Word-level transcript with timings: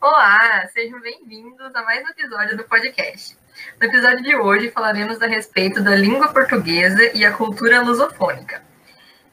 Olá, 0.00 0.64
sejam 0.72 1.00
bem-vindos 1.00 1.74
a 1.74 1.82
mais 1.82 2.04
um 2.04 2.10
episódio 2.10 2.56
do 2.56 2.62
podcast. 2.62 3.36
No 3.80 3.88
episódio 3.88 4.22
de 4.22 4.36
hoje 4.36 4.70
falaremos 4.70 5.20
a 5.20 5.26
respeito 5.26 5.82
da 5.82 5.96
língua 5.96 6.32
portuguesa 6.32 7.10
e 7.16 7.24
a 7.24 7.32
cultura 7.32 7.82
lusofônica. 7.82 8.62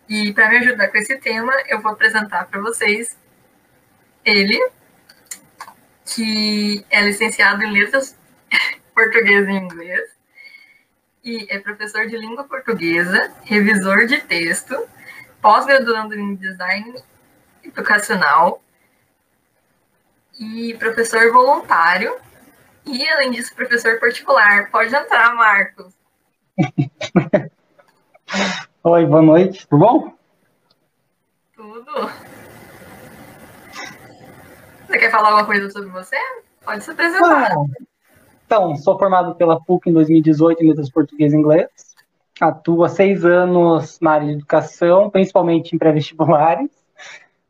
E 0.10 0.34
para 0.34 0.50
me 0.50 0.58
ajudar 0.58 0.88
com 0.88 0.98
esse 0.98 1.20
tema, 1.20 1.54
eu 1.68 1.80
vou 1.80 1.92
apresentar 1.92 2.48
para 2.48 2.60
vocês 2.60 3.16
ele, 4.26 4.60
que 6.04 6.84
é 6.90 7.00
licenciado 7.02 7.62
em 7.62 7.72
letras 7.72 8.18
português 8.96 9.48
e 9.48 9.52
inglês, 9.52 10.10
e 11.24 11.46
é 11.48 11.60
professor 11.60 12.08
de 12.08 12.18
língua 12.18 12.44
portuguesa, 12.44 13.32
revisor 13.44 14.08
de 14.08 14.20
texto, 14.22 14.76
pós-graduando 15.40 16.16
em 16.16 16.34
design 16.34 17.04
educacional 17.64 18.65
e 20.40 20.74
professor 20.76 21.32
voluntário. 21.32 22.16
E, 22.86 23.08
além 23.10 23.32
disso, 23.32 23.56
professor 23.56 24.00
particular. 24.00 24.70
Pode 24.70 24.96
entrar, 24.96 25.34
Marcos. 25.36 25.94
Oi, 28.84 29.06
boa 29.06 29.22
noite. 29.22 29.68
Tudo 29.68 29.80
bom? 29.80 30.14
Tudo. 31.56 32.12
Você 34.86 35.00
quer 35.00 35.10
falar 35.12 35.30
alguma 35.30 35.46
coisa 35.46 35.70
sobre 35.72 35.90
você? 35.90 36.18
Pode 36.64 36.84
se 36.84 36.92
apresentar. 36.92 37.52
Ah, 37.52 37.66
então, 38.46 38.76
sou 38.76 38.98
formado 39.00 39.36
pela 39.36 39.60
PUC 39.60 39.90
em 39.90 39.94
2018 39.94 40.64
em 40.64 40.70
Letras 40.70 40.92
Português 40.92 41.34
e 41.34 41.36
Inglês. 41.36 41.68
Atuo 42.40 42.84
há 42.84 42.90
seis 42.90 43.26
anos 43.26 44.00
na 44.00 44.12
área 44.12 44.28
de 44.28 44.34
educação, 44.34 45.10
principalmente 45.10 45.76
em 45.76 45.80
pré-vestibulares. 45.80 46.70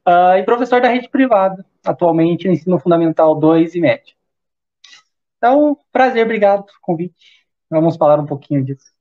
Uh, 0.08 0.38
e 0.38 0.44
professor 0.44 0.80
da 0.80 0.88
rede 0.88 1.10
privada, 1.10 1.66
atualmente 1.86 2.48
no 2.48 2.54
ensino 2.54 2.80
fundamental 2.80 3.36
2 3.36 3.76
e 3.76 3.82
médio. 3.82 4.16
Então, 5.38 5.78
prazer, 5.92 6.24
obrigado 6.24 6.64
pelo 6.64 6.80
convite. 6.82 7.46
Vamos 7.70 7.98
falar 7.98 8.20
um 8.20 8.26
pouquinho 8.26 8.64
disso. 8.64 8.94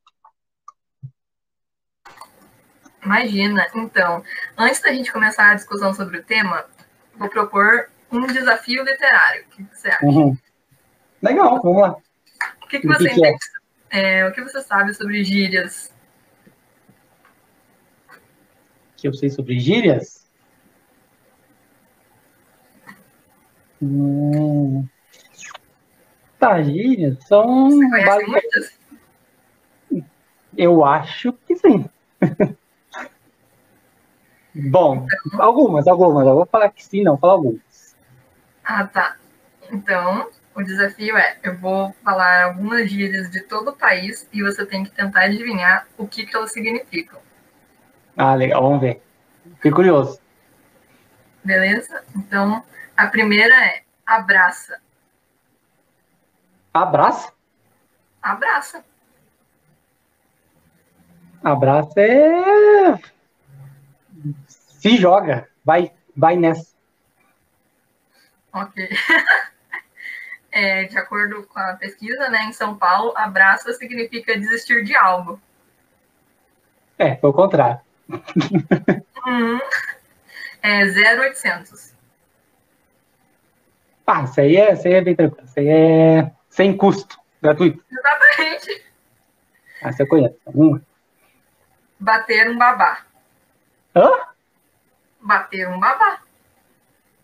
Imagina. 3.05 3.67
Então, 3.75 4.23
antes 4.57 4.81
da 4.81 4.93
gente 4.93 5.13
começar 5.13 5.51
a 5.51 5.55
discussão 5.55 5.93
sobre 5.93 6.19
o 6.19 6.25
tema, 6.25 6.65
vou 7.17 7.29
propor 7.29 7.91
um 8.11 8.27
desafio 8.27 8.83
literário. 8.83 9.45
O 9.45 9.49
que 9.51 9.63
você 9.65 9.89
acha? 9.89 10.05
Uhum. 10.05 10.37
Legal, 11.23 11.61
vamos 11.63 11.83
lá. 11.83 11.97
O 12.63 12.67
que, 12.69 12.81
que 12.81 12.87
você 12.87 13.09
que 13.09 13.15
entende? 13.15 13.39
É? 13.91 14.21
É, 14.21 14.29
o 14.29 14.33
que 14.33 14.43
você 14.43 14.61
sabe 14.63 14.93
sobre 14.95 15.23
gírias? 15.23 15.93
O 18.93 18.97
que 18.97 19.09
eu 19.09 19.15
sei 19.15 19.31
sobre 19.31 19.59
gírias? 19.59 20.24
Hum. 23.83 24.87
Tá, 26.39 26.63
gírias 26.63 27.17
são. 27.27 27.71
Você 27.71 28.45
Eu 30.57 30.85
acho 30.85 31.33
que 31.47 31.57
sim. 31.57 31.89
Bom, 34.55 35.07
então... 35.27 35.43
algumas, 35.43 35.89
algumas. 35.89 36.27
Eu 36.27 36.35
vou 36.35 36.47
falar 36.47 36.71
que 36.71 36.85
sim, 36.85 37.03
não, 37.03 37.19
falar 37.19 37.33
algumas. 37.33 37.97
Ah, 38.65 38.87
tá. 38.87 39.17
Então, 39.71 40.29
o 40.55 40.63
desafio 40.63 41.17
é: 41.17 41.37
eu 41.43 41.57
vou 41.57 41.93
falar 42.05 42.45
algumas 42.45 42.89
gírias 42.89 43.31
de 43.31 43.41
todo 43.41 43.71
o 43.71 43.77
país 43.77 44.29
e 44.33 44.43
você 44.43 44.65
tem 44.65 44.85
que 44.85 44.91
tentar 44.91 45.23
adivinhar 45.23 45.87
o 45.99 46.07
que, 46.07 46.25
que 46.25 46.37
elas 46.37 46.53
significam. 46.53 47.19
Ah, 48.17 48.35
legal, 48.35 48.63
vamos 48.63 48.81
ver. 48.81 49.03
Fiquei 49.57 49.73
curioso. 49.73 50.21
Beleza? 51.43 52.03
Então, 52.17 52.63
a 52.97 53.07
primeira 53.07 53.55
é 53.67 53.83
abraça. 54.07 54.81
Abraça? 56.73 57.33
Abraça. 58.23 58.85
Abraça 61.43 62.01
é. 62.01 62.99
Se 64.49 64.97
joga. 64.97 65.49
Vai, 65.65 65.93
vai 66.17 66.37
nessa. 66.37 66.75
Ok. 68.53 68.89
é, 70.53 70.85
de 70.85 70.99
acordo 70.99 71.45
com 71.45 71.59
a 71.59 71.75
pesquisa, 71.75 72.29
né, 72.29 72.45
em 72.45 72.53
São 72.53 72.77
Paulo, 72.77 73.13
abraça 73.17 73.73
significa 73.73 74.39
desistir 74.39 74.85
de 74.85 74.95
algo. 74.97 75.41
É, 76.99 77.17
foi 77.17 77.31
o 77.31 77.33
contrário. 77.33 77.81
Hum, 79.27 79.59
é 80.63 80.85
0800. 80.85 81.94
Ah, 84.07 84.23
isso 84.25 84.41
aí 84.41 84.57
é, 84.57 84.73
isso 84.73 84.87
aí 84.87 84.95
é 84.95 85.01
bem 85.01 85.17
tranquilo. 85.17 85.47
Isso 85.47 85.59
aí 85.59 85.69
é 85.69 86.33
sem 86.49 86.77
custo, 86.77 87.19
gratuito. 87.43 87.83
Exatamente. 87.91 88.85
Ah, 89.83 89.93
você 89.93 90.07
conhece. 90.07 90.37
Uma. 90.47 90.83
Bater 91.99 92.51
um 92.51 92.59
babá. 92.59 93.05
Hã? 93.97 94.11
Bater 95.21 95.69
um 95.69 95.81
babá. 95.81 96.21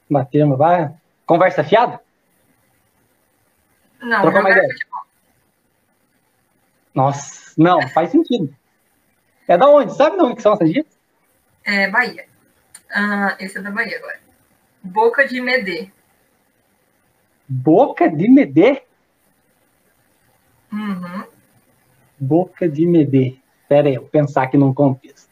Bater 0.09 0.45
um 0.45 0.57
babá? 0.57 0.93
Conversa 1.27 1.63
fiada? 1.63 2.01
Não, 4.01 4.23
Trocar 4.23 4.43
jogar 4.43 4.63
futebol. 4.63 5.01
Nossa, 6.95 7.53
não, 7.57 7.89
faz 7.91 8.11
sentido. 8.11 8.55
É 9.47 9.57
da 9.59 9.69
onde? 9.69 9.95
Sabe 9.95 10.17
de 10.17 10.23
onde 10.23 10.37
que 10.37 10.43
são 10.43 10.55
essas 10.55 10.71
dias? 10.71 10.87
É, 11.65 11.89
Bahia. 11.89 12.27
Ah, 12.91 13.37
esse 13.39 13.59
é 13.59 13.61
da 13.61 13.71
Bahia 13.71 13.99
agora. 13.99 14.19
Boca 14.83 15.27
de 15.27 15.41
Medê. 15.41 15.91
Boca 17.53 18.09
de 18.09 18.29
Medê? 18.29 18.81
Uhum. 20.73 21.25
Boca 22.17 22.69
de 22.69 22.87
Medê. 22.87 23.41
Espera 23.63 23.89
aí, 23.89 23.97
eu 23.97 24.05
pensar 24.05 24.45
aqui 24.45 24.57
num 24.57 24.73
contexto. 24.73 25.29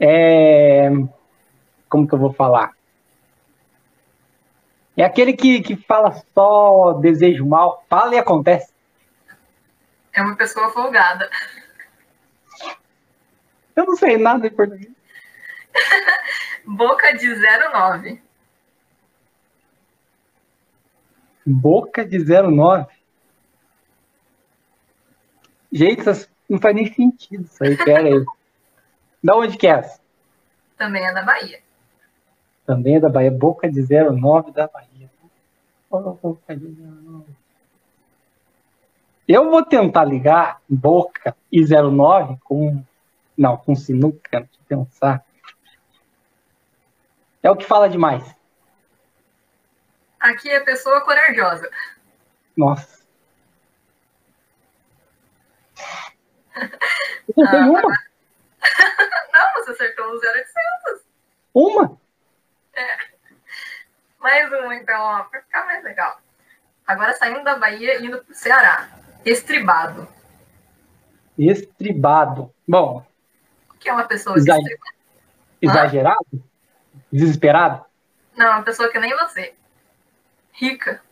É... 0.00 0.90
Como 1.88 2.08
que 2.08 2.14
eu 2.14 2.18
vou 2.18 2.32
falar? 2.32 2.72
É 4.96 5.04
aquele 5.04 5.34
que, 5.34 5.62
que 5.62 5.76
fala 5.76 6.20
só 6.34 6.94
desejo 6.94 7.46
mal, 7.46 7.84
fala 7.88 8.16
e 8.16 8.18
acontece. 8.18 8.72
É 10.12 10.20
uma 10.20 10.34
pessoa 10.34 10.70
folgada. 10.70 11.30
Eu 13.76 13.84
não 13.86 13.96
sei 13.96 14.18
nada 14.18 14.48
em 14.48 14.50
português. 14.50 14.92
Boca 16.66 17.12
de 17.12 17.28
09. 17.72 18.24
Boca 21.46 22.04
de 22.04 22.18
09. 22.18 22.86
Gente, 25.72 26.02
não 26.48 26.58
faz 26.58 26.74
nem 26.74 26.92
sentido 26.92 27.44
isso 27.44 27.62
aí, 27.62 27.76
pera 27.76 28.08
aí. 28.08 28.24
da 29.22 29.36
onde 29.36 29.58
que 29.58 29.66
é 29.66 29.70
essa? 29.70 30.00
Também 30.76 31.04
é 31.04 31.12
da 31.12 31.22
Bahia. 31.22 31.60
Também 32.64 32.96
é 32.96 33.00
da 33.00 33.08
Bahia. 33.08 33.30
Boca 33.30 33.70
de 33.70 33.82
09 33.82 34.52
da 34.52 34.66
Bahia. 34.66 35.10
Boca 35.90 36.56
de 36.56 36.66
09. 36.66 37.24
Eu 39.26 39.50
vou 39.50 39.64
tentar 39.64 40.04
ligar 40.04 40.60
Boca 40.68 41.36
e 41.50 41.64
09 41.64 42.38
com. 42.44 42.82
Não, 43.36 43.56
com 43.56 43.74
sinuca, 43.74 44.40
deixa 44.40 44.48
eu 44.70 44.84
pensar. 44.84 45.24
É 47.42 47.50
o 47.50 47.56
que 47.56 47.64
fala 47.64 47.88
demais. 47.88 48.24
Aqui 50.24 50.48
é 50.48 50.58
pessoa 50.60 51.02
corajosa. 51.02 51.70
Nossa. 52.56 53.04
Tem 57.34 57.44
ah, 57.46 57.66
uma? 57.66 57.82
Não, 59.32 59.52
você 59.56 59.72
acertou 59.72 60.06
o 60.06 60.14
0800. 60.14 61.02
Uma? 61.52 61.98
É. 62.72 62.96
Mais 64.18 64.50
uma, 64.50 64.74
então, 64.74 64.98
ó, 64.98 65.24
pra 65.24 65.42
ficar 65.42 65.66
mais 65.66 65.84
legal. 65.84 66.18
Agora 66.86 67.12
saindo 67.12 67.44
da 67.44 67.58
Bahia 67.58 68.00
e 68.00 68.06
indo 68.06 68.24
pro 68.24 68.34
Ceará. 68.34 68.88
Estribado. 69.26 70.08
Estribado. 71.38 72.50
Bom. 72.66 73.06
O 73.68 73.74
que 73.74 73.90
é 73.90 73.92
uma 73.92 74.08
pessoa 74.08 74.38
Exa... 74.38 74.56
estribada? 74.56 74.94
Exagerado? 75.60 76.26
Hã? 76.32 76.38
Desesperado? 77.12 77.84
Não, 78.34 78.52
uma 78.52 78.62
pessoa 78.62 78.90
que 78.90 78.98
nem 78.98 79.14
você 79.18 79.54
rica. 80.54 81.02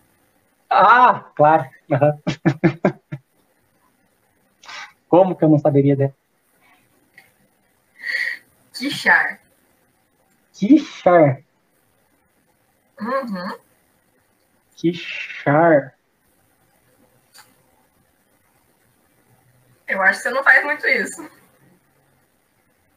Ah, 0.70 1.30
claro. 1.34 1.68
Uhum. 1.90 2.22
Como 5.08 5.36
que 5.36 5.44
eu 5.44 5.48
não 5.48 5.58
saberia 5.58 5.94
dessa? 5.94 6.16
Quixar. 8.72 9.40
Quixar. 10.54 11.42
Uhum. 12.98 13.58
Quixar. 14.74 15.94
Eu 19.86 20.00
acho 20.00 20.18
que 20.18 20.22
você 20.22 20.30
não 20.30 20.42
faz 20.42 20.64
muito 20.64 20.86
isso. 20.86 21.30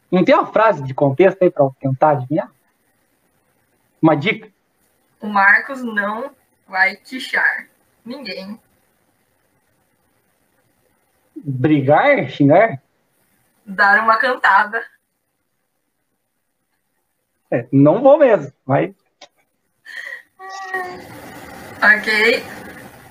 Não 0.10 0.24
tem 0.24 0.34
uma 0.34 0.46
frase 0.46 0.82
de 0.84 0.94
contexto 0.94 1.44
aí 1.44 1.52
para 1.52 1.70
tentar 1.80 2.12
adivinhar? 2.12 2.50
Uma 4.02 4.16
dica? 4.16 4.55
O 5.20 5.28
Marcos 5.28 5.84
não 5.84 6.36
vai 6.68 6.96
quichar 6.96 7.68
ninguém. 8.04 8.60
Brigar? 11.36 12.30
Xingar? 12.30 12.82
Dar 13.66 14.04
uma 14.04 14.18
cantada. 14.18 14.84
É, 17.52 17.68
não 17.72 18.02
vou 18.02 18.18
mesmo, 18.18 18.52
mas. 18.66 18.94
Ok. 21.78 22.44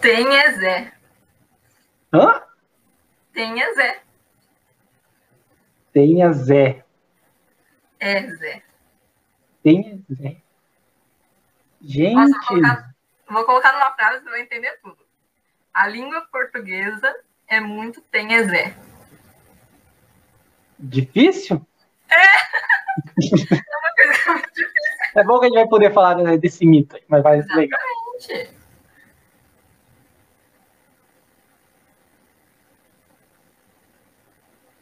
Tem 0.00 0.36
é 0.36 0.52
Zé. 0.52 0.92
Hã? 2.12 2.42
Tem 3.32 3.62
é 3.62 3.74
Zé. 3.74 4.02
Tenha 5.92 6.32
Zé. 6.32 6.84
É 8.00 8.26
Zé. 8.26 8.62
Tenha 9.62 9.98
Zé. 10.12 10.43
Gente. 11.84 12.14
Nossa, 12.14 12.32
vou 12.32 12.46
colocar, 12.48 12.94
vou 13.28 13.44
colocar 13.44 13.72
numa 13.72 13.92
frase 13.92 14.24
você 14.24 14.30
vai 14.30 14.40
entender 14.40 14.78
tudo. 14.82 14.98
A 15.72 15.86
língua 15.86 16.22
portuguesa 16.32 17.14
é 17.46 17.60
muito 17.60 18.00
tem 18.00 18.34
é 18.34 18.44
Zé. 18.44 18.76
Difícil? 20.78 21.64
É 23.26 23.76
uma 23.76 23.94
coisa 23.96 24.32
muito 24.32 24.54
difícil. 24.54 24.72
É 25.16 25.24
bom 25.24 25.40
que 25.40 25.46
a 25.46 25.48
gente 25.48 25.58
vai 25.58 25.68
poder 25.68 25.92
falar 25.92 26.16
né, 26.16 26.36
desse 26.36 26.64
mito, 26.64 26.96
mas 27.08 27.24
vai 27.24 27.42
ser 27.42 27.54
legal. 27.54 27.80
Gente. 28.20 28.54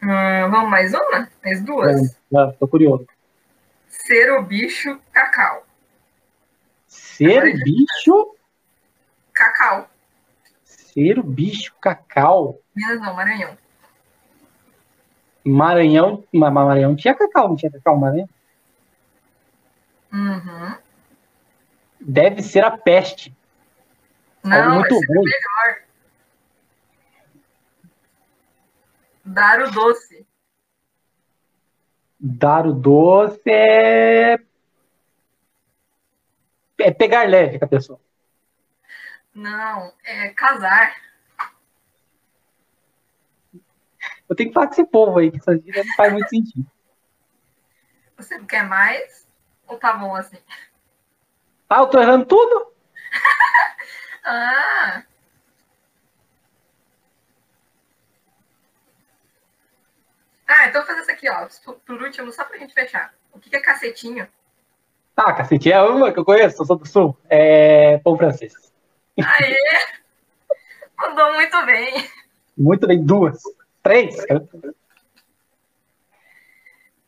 Hum, 0.02 0.50
vamos 0.50 0.68
mais 0.68 0.92
uma? 0.92 1.28
Mais 1.42 1.64
duas? 1.64 2.20
Tô 2.58 2.68
curioso. 2.68 3.06
Ser 3.88 4.32
o 4.32 4.42
bicho 4.42 5.00
cacau. 5.10 5.64
Ser 7.16 7.42
o 7.44 7.64
bicho. 7.64 8.36
Cacau. 9.32 9.88
Ser 10.64 11.18
o 11.18 11.22
bicho 11.22 11.74
cacau. 11.80 12.58
Minas 12.74 13.00
não, 13.00 13.14
Maranhão. 13.14 13.56
Maranhão. 15.44 16.24
Ma- 16.32 16.50
Maranhão 16.50 16.94
tinha 16.96 17.14
cacau, 17.14 17.48
não 17.48 17.56
tinha 17.56 17.70
cacau, 17.72 17.96
Maranhão? 17.98 18.28
Uhum. 20.12 20.76
Deve 22.00 22.42
ser 22.42 22.64
a 22.64 22.70
peste. 22.76 23.34
Não, 24.44 24.74
muito 24.76 24.94
é 24.94 25.06
ruim. 25.06 25.24
melhor. 25.24 25.82
Dar 29.24 29.62
o 29.62 29.70
doce. 29.70 30.26
Dar 32.18 32.66
o 32.66 32.72
doce 32.72 33.40
é. 33.46 34.38
É 36.82 36.90
pegar 36.92 37.28
leve 37.28 37.58
com 37.58 37.64
a 37.64 37.68
pessoa. 37.68 38.00
Não, 39.34 39.92
é 40.04 40.28
casar. 40.30 40.96
Eu 44.28 44.34
tenho 44.36 44.50
que 44.50 44.54
falar 44.54 44.66
com 44.66 44.72
esse 44.72 44.84
povo 44.84 45.18
aí, 45.18 45.30
que 45.30 45.38
essa 45.38 45.56
gíria 45.56 45.84
não 45.84 45.94
faz 45.94 46.12
muito 46.12 46.28
sentido. 46.28 46.66
Você 48.16 48.36
não 48.38 48.46
quer 48.46 48.64
mais? 48.64 49.26
Ou 49.66 49.78
tá 49.78 49.92
bom 49.94 50.14
assim? 50.14 50.38
Ah, 51.68 51.80
eu 51.80 51.86
tô 51.86 52.00
errando 52.00 52.26
tudo? 52.26 52.72
Ah! 54.24 55.02
Ah, 60.46 60.68
então 60.68 60.82
vou 60.82 60.86
fazer 60.86 61.00
isso 61.00 61.10
aqui, 61.10 61.28
ó. 61.28 61.48
Por- 61.84 62.02
último, 62.02 62.30
só 62.30 62.44
pra 62.44 62.56
gente 62.58 62.72
fechar. 62.72 63.12
O 63.32 63.40
que 63.40 63.54
é 63.56 63.60
cacetinho? 63.60 64.28
Ah, 65.16 65.32
cacete, 65.32 65.70
é 65.70 65.80
uma 65.82 66.12
que 66.12 66.18
eu 66.18 66.24
conheço, 66.24 66.62
eu 66.62 66.66
sou 66.66 66.76
do 66.76 66.86
sul. 66.86 67.16
É 67.28 67.98
pão 67.98 68.16
francês. 68.16 68.52
Aê! 69.18 69.56
Mandou 70.98 71.34
muito 71.34 71.66
bem. 71.66 72.08
Muito 72.56 72.86
bem, 72.86 73.04
duas. 73.04 73.40
Três. 73.82 74.16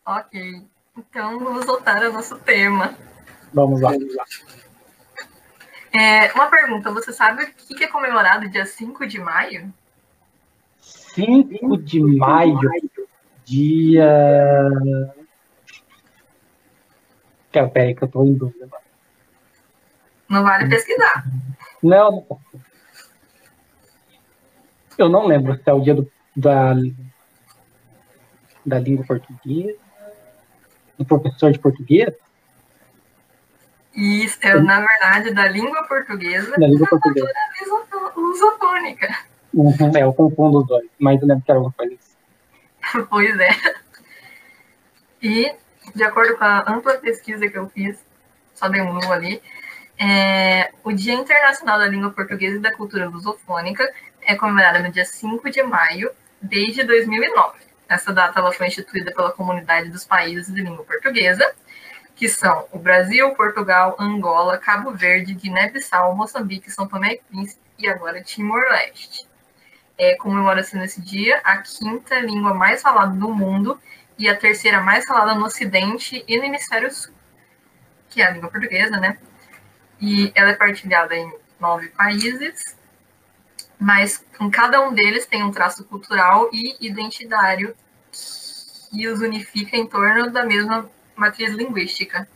Ok. 0.06 0.67
Então 0.97 1.39
vamos 1.39 1.65
voltar 1.65 2.05
ao 2.05 2.12
nosso 2.12 2.39
tema. 2.39 2.95
Vamos 3.53 3.81
lá. 3.81 3.93
É, 5.93 6.33
uma 6.33 6.51
pergunta, 6.51 6.91
você 6.91 7.12
sabe 7.12 7.45
o 7.45 7.47
que 7.47 7.75
que 7.75 7.85
é 7.85 7.87
comemorado 7.87 8.49
dia 8.49 8.67
5 8.67 9.06
de 9.06 9.21
maio? 9.21 9.73
5 10.81 11.79
de 11.79 12.01
maio, 12.01 12.59
dia. 13.45 14.05
Pera, 17.55 17.69
pera 17.69 17.87
aí 17.87 17.95
que 17.95 18.03
eu 18.03 18.09
tô 18.09 18.25
em 18.25 18.35
dúvida. 18.35 18.65
agora. 18.65 18.83
Não 20.29 20.43
vale 20.43 20.69
pesquisar. 20.69 21.25
Não, 21.81 22.11
não. 22.29 22.41
Eu 24.99 25.09
não 25.09 25.27
lembro 25.27 25.55
se 25.55 25.62
é 25.71 25.73
o 25.73 25.81
dia 25.81 25.95
do, 25.95 26.11
da, 26.37 26.75
da 28.67 28.79
língua 28.81 29.05
portuguesa, 29.06 29.79
do 30.99 31.05
professor 31.05 31.53
de 31.53 31.59
português, 31.61 32.12
Isso 33.95 34.39
é, 34.43 34.61
na 34.61 34.81
verdade, 34.81 35.33
da 35.33 35.49
língua 35.49 35.85
portuguesa 35.85 36.51
da 36.59 36.67
língua 36.67 36.89
portuguesa. 36.89 37.29
luso- 37.69 38.12
lusofônica. 38.17 39.09
Uhum, 39.53 39.97
é, 39.97 40.03
eu 40.03 40.12
confundo 40.12 40.59
os 40.62 40.67
dois, 40.67 40.89
mas 40.99 41.21
eu 41.23 41.29
lembro 41.29 41.45
que 41.45 41.51
era 41.53 41.59
alguma 41.61 41.73
coisa 41.75 41.95
assim. 41.95 43.06
Pois 43.11 43.39
é. 43.39 43.49
E, 45.23 45.55
de 45.94 46.02
acordo 46.02 46.37
com 46.37 46.44
a 46.44 46.64
ampla 46.70 46.94
pesquisa 46.94 47.49
que 47.49 47.56
eu 47.56 47.69
fiz, 47.69 47.99
só 48.55 48.69
dei 48.69 48.82
um 48.82 49.12
ali, 49.12 49.43
é, 49.99 50.73
o 50.82 50.93
Dia 50.93 51.14
Internacional 51.14 51.79
da 51.79 51.87
Língua 51.87 52.11
Portuguesa 52.11 52.56
e 52.56 52.61
da 52.61 52.75
Cultura 52.75 53.08
Lusofônica 53.08 53.88
é 54.23 54.35
comemorado 54.35 54.82
no 54.82 54.91
dia 54.91 55.05
5 55.05 55.50
de 55.50 55.62
maio, 55.62 56.11
desde 56.41 56.82
2009. 56.82 57.58
Essa 57.88 58.12
data 58.12 58.41
ela 58.41 58.52
foi 58.52 58.67
instituída 58.67 59.12
pela 59.12 59.32
Comunidade 59.32 59.91
dos 59.91 60.05
Países 60.05 60.52
de 60.52 60.62
Língua 60.62 60.85
Portuguesa, 60.85 61.55
que 62.17 62.29
são 62.29 62.67
o 62.73 62.79
Brasil, 62.79 63.31
Portugal, 63.35 63.96
Angola, 63.99 64.58
Cabo 64.58 64.93
Verde, 64.93 65.35
Guiné-Bissau, 65.35 66.14
Moçambique, 66.14 66.70
São 66.70 66.88
Tomé 66.88 67.14
e 67.14 67.20
Príncipe 67.29 67.61
e 67.79 67.88
agora 67.88 68.23
Timor-Leste. 68.23 69.29
É, 69.96 70.17
Comemora-se 70.17 70.76
nesse 70.76 71.00
dia 71.00 71.41
a 71.44 71.58
quinta 71.58 72.19
língua 72.19 72.52
mais 72.52 72.82
falada 72.82 73.14
do 73.14 73.32
mundo 73.32 73.79
e 74.19 74.28
a 74.28 74.37
terceira 74.37 74.81
mais 74.81 75.05
falada 75.05 75.34
no 75.34 75.46
Ocidente 75.46 76.25
e 76.26 76.38
no 76.38 76.44
Hemisfério 76.44 76.93
Sul, 76.93 77.12
que 78.08 78.22
é 78.22 78.27
a 78.27 78.31
língua 78.31 78.50
portuguesa, 78.50 78.98
né? 78.98 79.19
E 80.00 80.32
ela 80.34 80.50
é 80.50 80.55
partilhada 80.55 81.15
em 81.17 81.32
nove 81.58 81.89
países, 81.89 82.77
mas 83.79 84.24
em 84.41 84.50
cada 84.50 84.81
um 84.86 84.93
deles 84.93 85.27
tem 85.27 85.43
um 85.43 85.50
traço 85.50 85.84
cultural 85.84 86.48
e 86.53 86.77
identitário 86.81 87.74
que 88.91 89.08
os 89.08 89.20
unifica 89.20 89.77
em 89.77 89.86
torno 89.86 90.31
da 90.31 90.44
mesma 90.44 90.89
matriz 91.17 91.53
linguística. 91.53 92.29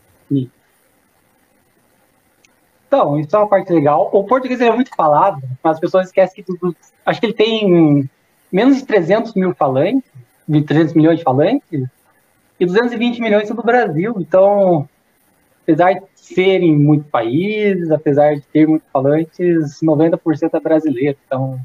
Então, 2.89 3.21
isso 3.21 3.37
é 3.37 3.39
uma 3.39 3.49
parte 3.49 3.73
legal. 3.73 4.09
O 4.13 4.25
português 4.25 4.61
é 4.61 4.71
muito 4.71 4.91
falado, 4.97 5.43
mas 5.63 5.75
as 5.75 5.81
pessoas 5.81 6.07
esquecem 6.07 6.37
que 6.37 6.43
tudo. 6.43 6.75
Acho 7.05 7.21
que 7.21 7.27
ele 7.27 7.35
tem 7.35 8.11
menos 8.51 8.79
de 8.79 8.87
300 8.87 9.35
mil 9.35 9.55
falantes, 9.55 10.11
de 10.49 10.63
300 10.63 10.95
milhões 10.95 11.19
de 11.19 11.25
falantes, 11.25 11.89
e 12.59 12.67
220 12.67 13.21
milhões 13.21 13.47
são 13.47 13.57
do 13.57 13.63
Brasil. 13.63 14.15
Então, 14.19 14.89
apesar 15.63 15.93
de 15.93 16.03
serem 16.15 16.77
muitos 16.77 17.09
países, 17.09 17.91
apesar 17.91 18.35
de 18.35 18.41
ter 18.41 18.67
muitos 18.67 18.89
falantes, 18.91 19.81
90% 19.83 20.51
é 20.55 20.61
brasileiro. 20.61 21.19
Então, 21.27 21.61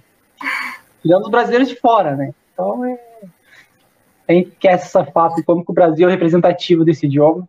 tirando 1.02 1.24
os 1.24 1.32
brasileiros 1.32 1.70
de 1.70 1.76
fora, 1.76 2.16
né? 2.16 2.34
Então, 2.54 2.86
é... 2.86 3.00
a 4.28 4.34
gente 4.34 4.50
esquece 4.50 4.86
essa 4.86 5.06
fato 5.06 5.38
de 5.38 5.44
como 5.44 5.66
que 5.66 5.72
o 5.72 5.74
Brasil 5.74 6.08
é 6.08 6.12
representativo 6.12 6.86
desse 6.86 7.06
idioma 7.06 7.48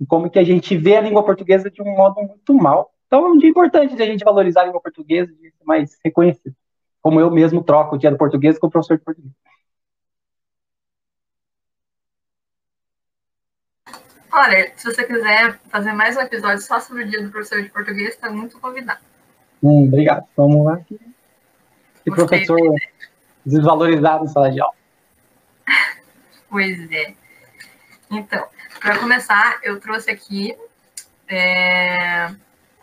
e 0.00 0.06
como 0.06 0.30
que 0.30 0.38
a 0.38 0.44
gente 0.44 0.76
vê 0.76 0.96
a 0.96 1.00
língua 1.00 1.22
portuguesa 1.22 1.70
de 1.70 1.82
um 1.82 1.96
modo 1.96 2.22
muito 2.22 2.54
mal. 2.54 2.90
Então 3.06 3.26
é 3.26 3.28
um 3.28 3.36
dia 3.36 3.50
importante 3.50 3.94
de 3.94 4.02
a 4.02 4.06
gente 4.06 4.24
valorizar 4.24 4.62
a 4.62 4.66
língua 4.66 4.80
portuguesa, 4.80 5.32
de 5.32 5.50
ser 5.50 5.64
mais 5.64 5.98
reconhecido. 6.02 6.54
Como 7.02 7.20
eu 7.20 7.30
mesmo 7.30 7.62
troco 7.62 7.96
o 7.96 7.98
dia 7.98 8.10
do 8.10 8.16
português 8.16 8.58
com 8.58 8.68
o 8.68 8.70
professor 8.70 8.96
de 8.96 9.04
português. 9.04 9.32
Olha, 14.32 14.72
se 14.76 14.84
você 14.84 15.04
quiser 15.04 15.58
fazer 15.70 15.92
mais 15.92 16.16
um 16.16 16.20
episódio 16.20 16.62
só 16.62 16.78
sobre 16.78 17.02
o 17.02 17.08
dia 17.08 17.20
do 17.22 17.30
professor 17.30 17.62
de 17.62 17.68
português, 17.68 18.10
está 18.10 18.30
muito 18.30 18.60
convidado. 18.60 19.00
Hum, 19.62 19.86
obrigado. 19.88 20.24
Vamos 20.36 20.64
lá. 20.64 20.76
Gostei 20.76 22.14
professor 22.14 22.74
desvalorizado 23.44 24.24
em 24.24 24.28
sala 24.28 24.50
de 24.50 24.60
aula. 24.60 24.74
Pois 26.48 26.90
é. 26.90 27.14
Então, 28.10 28.44
para 28.80 28.98
começar, 28.98 29.60
eu 29.62 29.78
trouxe 29.78 30.10
aqui 30.10 30.56
é, 31.28 32.28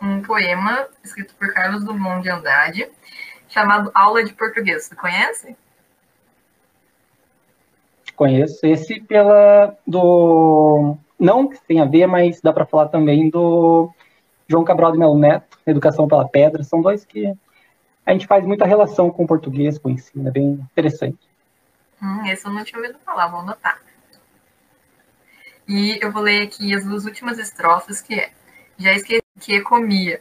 um 0.00 0.22
poema 0.22 0.88
escrito 1.04 1.34
por 1.34 1.52
Carlos 1.52 1.84
Drummond 1.84 2.22
de 2.22 2.30
Andrade, 2.30 2.88
chamado 3.46 3.90
Aula 3.94 4.24
de 4.24 4.32
Português. 4.32 4.84
Você 4.84 4.94
conhece? 4.94 5.54
Conheço 8.16 8.66
esse 8.66 9.00
pela 9.02 9.76
do 9.86 10.96
não 11.18 11.48
que 11.48 11.58
tenha 11.66 11.82
a 11.82 11.86
ver, 11.86 12.06
mas 12.06 12.40
dá 12.40 12.52
para 12.52 12.66
falar 12.66 12.88
também 12.88 13.28
do 13.28 13.90
João 14.46 14.64
Cabral 14.64 14.92
de 14.92 14.98
Melo 14.98 15.18
Neto, 15.18 15.58
Educação 15.66 16.06
pela 16.06 16.28
Pedra, 16.28 16.62
são 16.62 16.80
dois 16.80 17.04
que 17.04 17.32
a 18.06 18.12
gente 18.12 18.26
faz 18.26 18.46
muita 18.46 18.64
relação 18.64 19.10
com 19.10 19.24
o 19.24 19.26
português, 19.26 19.78
com 19.78 19.88
o 19.88 19.92
ensino, 19.92 20.28
é 20.28 20.30
bem 20.30 20.66
interessante. 20.72 21.18
Hum, 22.02 22.24
esse 22.26 22.46
eu 22.46 22.52
não 22.52 22.64
tinha 22.64 22.80
ouvido 22.80 22.98
falar, 23.04 23.28
vou 23.28 23.40
anotar. 23.40 23.80
E 25.68 25.98
eu 26.00 26.10
vou 26.10 26.22
ler 26.22 26.42
aqui 26.42 26.74
as 26.74 26.84
duas 26.84 27.04
últimas 27.04 27.38
estrofes, 27.38 28.00
que 28.00 28.14
é 28.14 28.30
Já 28.78 28.92
esqueci 28.92 29.22
que 29.40 29.60
comia, 29.60 30.20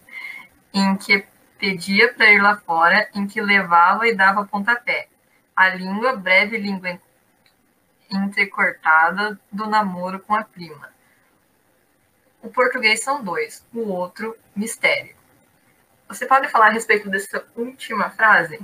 em 0.74 0.96
que 0.98 1.24
pedia 1.58 2.13
para 2.13 2.32
ir 2.32 2.42
lá 2.42 2.58
fora, 2.58 3.08
em 3.16 3.25
que 3.25 3.42
levava 3.42 4.08
e 4.08 4.16
dava 4.16 4.46
pontapé. 4.46 5.08
A 5.56 5.70
língua, 5.70 6.16
breve 6.16 6.58
língua 6.58 7.00
entrecortada 8.11 9.39
do 9.51 9.67
namoro 9.67 10.19
com 10.19 10.35
a 10.35 10.43
prima. 10.43 10.89
O 12.41 12.49
português 12.49 13.03
são 13.03 13.23
dois, 13.23 13.65
o 13.73 13.89
outro, 13.89 14.35
mistério. 14.55 15.15
Você 16.07 16.25
pode 16.25 16.47
falar 16.47 16.67
a 16.67 16.71
respeito 16.71 17.09
dessa 17.09 17.45
última 17.55 18.09
frase? 18.09 18.59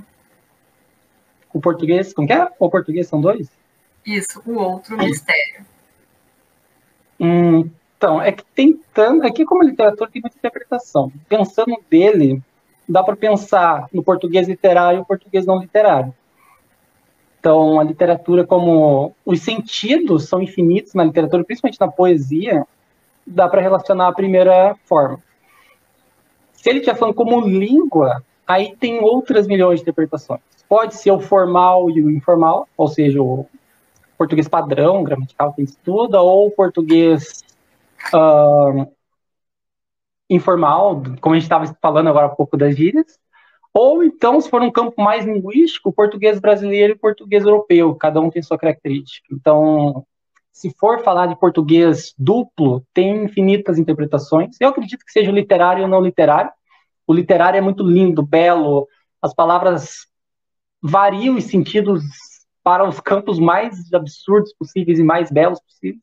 O 1.52 1.60
português, 1.60 2.12
como 2.12 2.26
que 2.26 2.32
é? 2.32 2.48
O 2.58 2.70
português 2.70 3.06
são 3.06 3.20
dois? 3.20 3.48
Isso, 4.04 4.42
o 4.46 4.54
outro, 4.54 4.96
mistério. 4.96 5.64
Hum, 7.20 7.70
então, 7.96 8.20
é 8.20 8.32
que 8.32 8.44
tentando, 8.54 9.26
aqui 9.26 9.44
como 9.44 9.62
literatura 9.62 10.10
tem 10.10 10.20
muita 10.20 10.36
interpretação. 10.36 11.12
Pensando 11.28 11.76
dele, 11.88 12.42
dá 12.88 13.02
para 13.02 13.16
pensar 13.16 13.88
no 13.92 14.02
português 14.02 14.48
literário 14.48 14.98
e 14.98 15.00
o 15.02 15.06
português 15.06 15.46
não 15.46 15.58
literário. 15.58 16.14
Então, 17.44 17.78
a 17.78 17.84
literatura, 17.84 18.46
como 18.46 19.14
os 19.22 19.42
sentidos 19.42 20.30
são 20.30 20.40
infinitos 20.40 20.94
na 20.94 21.04
literatura, 21.04 21.44
principalmente 21.44 21.78
na 21.78 21.92
poesia, 21.92 22.66
dá 23.26 23.46
para 23.46 23.60
relacionar 23.60 24.08
a 24.08 24.14
primeira 24.14 24.74
forma. 24.86 25.18
Se 26.54 26.70
ele 26.70 26.78
estiver 26.78 26.96
falando 26.96 27.14
como 27.14 27.46
língua, 27.46 28.24
aí 28.46 28.74
tem 28.74 28.98
outras 29.00 29.46
milhões 29.46 29.80
de 29.80 29.82
interpretações. 29.82 30.40
Pode 30.66 30.94
ser 30.94 31.10
o 31.10 31.20
formal 31.20 31.90
e 31.90 32.02
o 32.02 32.10
informal, 32.10 32.66
ou 32.78 32.88
seja, 32.88 33.22
o 33.22 33.46
português 34.16 34.48
padrão, 34.48 35.04
gramatical 35.04 35.52
que 35.52 35.60
estuda, 35.60 36.22
ou 36.22 36.46
o 36.46 36.50
português 36.50 37.44
uh, 38.14 38.90
informal, 40.30 41.02
como 41.20 41.34
a 41.34 41.38
gente 41.38 41.44
estava 41.44 41.76
falando 41.78 42.08
agora 42.08 42.24
há 42.24 42.30
pouco 42.30 42.56
das 42.56 42.74
gírias, 42.74 43.18
ou 43.74 44.04
então, 44.04 44.40
se 44.40 44.48
for 44.48 44.62
um 44.62 44.70
campo 44.70 45.02
mais 45.02 45.26
linguístico, 45.26 45.92
português 45.92 46.38
brasileiro 46.38 46.92
e 46.92 46.98
português 46.98 47.44
europeu, 47.44 47.92
cada 47.96 48.20
um 48.20 48.30
tem 48.30 48.40
sua 48.40 48.56
característica. 48.56 49.26
Então, 49.32 50.06
se 50.52 50.72
for 50.78 51.02
falar 51.02 51.26
de 51.26 51.36
português 51.36 52.14
duplo, 52.16 52.86
tem 52.94 53.24
infinitas 53.24 53.76
interpretações. 53.76 54.56
Eu 54.60 54.68
acredito 54.68 55.04
que 55.04 55.10
seja 55.10 55.32
literário 55.32 55.82
ou 55.82 55.88
não 55.88 56.00
literário. 56.00 56.52
O 57.04 57.12
literário 57.12 57.58
é 57.58 57.60
muito 57.60 57.82
lindo, 57.82 58.22
belo, 58.22 58.86
as 59.20 59.34
palavras 59.34 60.06
variam 60.80 61.36
os 61.36 61.44
sentidos 61.44 62.02
para 62.62 62.88
os 62.88 63.00
campos 63.00 63.40
mais 63.40 63.92
absurdos 63.92 64.54
possíveis 64.56 65.00
e 65.00 65.02
mais 65.02 65.32
belos 65.32 65.60
possíveis. 65.60 66.00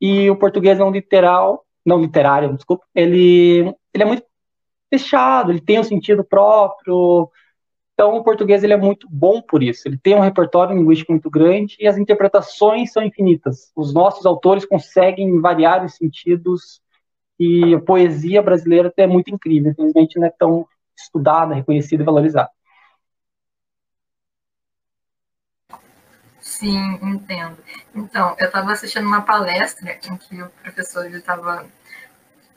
E 0.00 0.28
o 0.28 0.36
português 0.36 0.78
não 0.78 0.90
literal, 0.90 1.64
não 1.86 2.00
literário, 2.00 2.54
desculpa, 2.54 2.84
ele, 2.94 3.72
ele 3.94 4.02
é 4.02 4.04
muito 4.04 4.24
fechado, 4.90 5.52
ele 5.52 5.60
tem 5.60 5.78
um 5.78 5.84
sentido 5.84 6.24
próprio. 6.24 7.30
Então, 7.94 8.16
o 8.16 8.22
português 8.22 8.62
ele 8.62 8.72
é 8.72 8.76
muito 8.76 9.08
bom 9.10 9.42
por 9.42 9.62
isso. 9.62 9.88
Ele 9.88 9.98
tem 9.98 10.14
um 10.14 10.20
repertório 10.20 10.76
linguístico 10.76 11.12
muito 11.12 11.30
grande 11.30 11.76
e 11.80 11.86
as 11.86 11.98
interpretações 11.98 12.92
são 12.92 13.02
infinitas. 13.02 13.72
Os 13.74 13.92
nossos 13.92 14.24
autores 14.24 14.64
conseguem 14.64 15.40
variar 15.40 15.84
os 15.84 15.94
sentidos 15.96 16.80
e 17.38 17.74
a 17.74 17.80
poesia 17.80 18.42
brasileira 18.42 18.92
é 18.96 19.06
muito 19.06 19.34
incrível. 19.34 19.72
Infelizmente, 19.72 20.18
não 20.18 20.26
é 20.26 20.30
tão 20.30 20.66
estudada, 20.96 21.54
reconhecida 21.54 22.02
e 22.02 22.06
valorizada. 22.06 22.50
Sim, 26.40 26.98
entendo. 27.02 27.58
Então, 27.94 28.34
eu 28.38 28.46
estava 28.46 28.72
assistindo 28.72 29.06
uma 29.06 29.22
palestra 29.22 29.98
em 30.10 30.16
que 30.16 30.42
o 30.42 30.48
professor 30.62 31.06
estava 31.06 31.66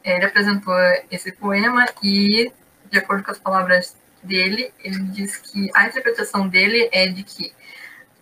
ele 0.04 0.26
apresentou 0.26 0.76
esse 1.10 1.32
poema 1.32 1.86
e, 2.04 2.52
de 2.90 2.98
acordo 2.98 3.24
com 3.24 3.32
as 3.32 3.40
palavras 3.40 3.96
dele, 4.24 4.72
ele 4.84 5.00
diz 5.06 5.38
que 5.38 5.70
a 5.76 5.88
interpretação 5.88 6.48
dele 6.48 6.90
é 6.92 7.08
de 7.08 7.24
que 7.24 7.52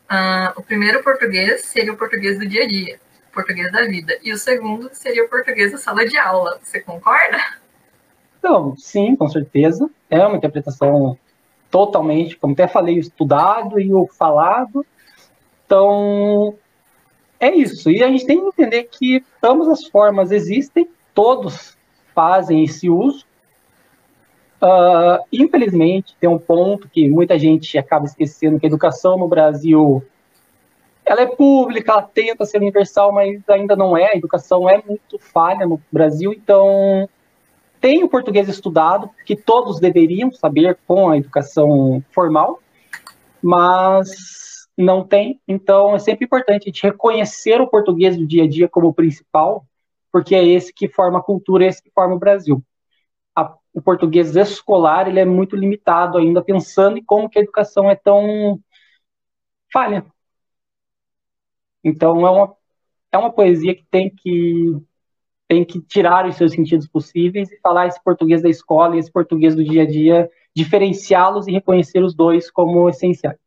uh, 0.09 0.57
o 0.57 0.63
primeiro 0.63 1.03
português 1.03 1.65
seria 1.65 1.93
o 1.93 1.97
português 1.97 2.39
do 2.39 2.47
dia 2.47 2.63
a 2.63 2.67
dia, 2.67 2.99
o 3.29 3.33
português 3.33 3.71
da 3.71 3.83
vida, 3.83 4.17
e 4.23 4.31
o 4.31 4.37
segundo 4.37 4.89
seria 4.93 5.25
o 5.25 5.29
português 5.29 5.71
da 5.71 5.77
sala 5.77 6.05
de 6.05 6.17
aula. 6.17 6.59
Você 6.63 6.79
concorda? 6.79 7.37
Então, 8.37 8.75
sim, 8.77 9.15
com 9.15 9.27
certeza. 9.27 9.89
É 10.09 10.25
uma 10.25 10.37
interpretação 10.37 11.17
totalmente, 11.69 12.37
como 12.37 12.53
até 12.53 12.67
falei, 12.67 12.95
o 12.95 12.99
estudado 12.99 13.79
e 13.79 13.93
o 13.93 14.07
falado. 14.07 14.85
Então, 15.65 16.55
é 17.39 17.53
isso. 17.53 17.91
E 17.91 18.01
a 18.01 18.07
gente 18.07 18.25
tem 18.25 18.39
que 18.39 18.47
entender 18.47 18.83
que 18.85 19.23
ambas 19.43 19.67
as 19.67 19.85
formas 19.85 20.31
existem 20.31 20.89
todos 21.19 21.77
fazem 22.15 22.63
esse 22.63 22.89
uso. 22.89 23.25
Uh, 24.61 25.21
infelizmente, 25.33 26.15
tem 26.17 26.29
um 26.29 26.39
ponto 26.39 26.87
que 26.87 27.09
muita 27.09 27.37
gente 27.37 27.77
acaba 27.77 28.05
esquecendo, 28.05 28.57
que 28.57 28.65
a 28.65 28.69
educação 28.69 29.17
no 29.17 29.27
Brasil 29.27 30.01
ela 31.03 31.19
é 31.19 31.25
pública, 31.25 31.91
ela 31.91 32.03
tenta 32.03 32.45
ser 32.45 32.59
universal, 32.59 33.11
mas 33.11 33.41
ainda 33.49 33.75
não 33.75 33.97
é. 33.97 34.13
A 34.13 34.15
educação 34.15 34.69
é 34.69 34.81
muito 34.87 35.19
falha 35.19 35.65
no 35.65 35.81
Brasil, 35.91 36.31
então 36.31 37.09
tem 37.81 38.01
o 38.01 38.07
português 38.07 38.47
estudado, 38.47 39.09
que 39.25 39.35
todos 39.35 39.77
deveriam 39.77 40.31
saber 40.31 40.77
com 40.87 41.09
a 41.09 41.17
educação 41.17 42.01
formal, 42.11 42.61
mas 43.41 44.69
não 44.77 45.03
tem. 45.03 45.37
Então 45.45 45.97
é 45.97 45.99
sempre 45.99 46.23
importante 46.23 46.63
a 46.63 46.65
gente 46.67 46.83
reconhecer 46.83 47.59
o 47.59 47.67
português 47.67 48.15
do 48.15 48.25
dia 48.25 48.45
a 48.45 48.47
dia 48.47 48.69
como 48.69 48.93
principal, 48.93 49.65
porque 50.11 50.35
é 50.35 50.45
esse 50.45 50.73
que 50.73 50.87
forma 50.89 51.19
a 51.19 51.23
cultura, 51.23 51.65
é 51.65 51.67
esse 51.67 51.81
que 51.83 51.91
forma 51.91 52.15
o 52.15 52.19
Brasil. 52.19 52.63
A, 53.35 53.55
o 53.73 53.81
português 53.81 54.35
escolar 54.35 55.07
ele 55.07 55.19
é 55.19 55.25
muito 55.25 55.55
limitado 55.55 56.17
ainda, 56.17 56.43
pensando 56.43 56.97
em 56.97 57.03
como 57.05 57.29
que 57.29 57.39
a 57.39 57.41
educação 57.41 57.89
é 57.89 57.95
tão 57.95 58.59
falha. 59.71 60.05
Então 61.83 62.25
é 62.25 62.29
uma, 62.29 62.55
é 63.11 63.17
uma 63.17 63.31
poesia 63.31 63.75
que 63.75 63.85
tem 63.89 64.09
que 64.09 64.75
tem 65.47 65.65
que 65.65 65.81
tirar 65.81 66.27
os 66.27 66.35
seus 66.35 66.51
sentidos 66.51 66.87
possíveis 66.87 67.51
e 67.51 67.59
falar 67.59 67.87
esse 67.87 68.01
português 68.03 68.41
da 68.43 68.49
escola 68.49 68.95
e 68.95 68.99
esse 68.99 69.11
português 69.11 69.55
do 69.55 69.63
dia 69.63 69.81
a 69.81 69.85
dia, 69.85 70.29
diferenciá-los 70.55 71.47
e 71.47 71.51
reconhecer 71.51 72.03
os 72.03 72.13
dois 72.13 72.51
como 72.51 72.87
essenciais. 72.87 73.37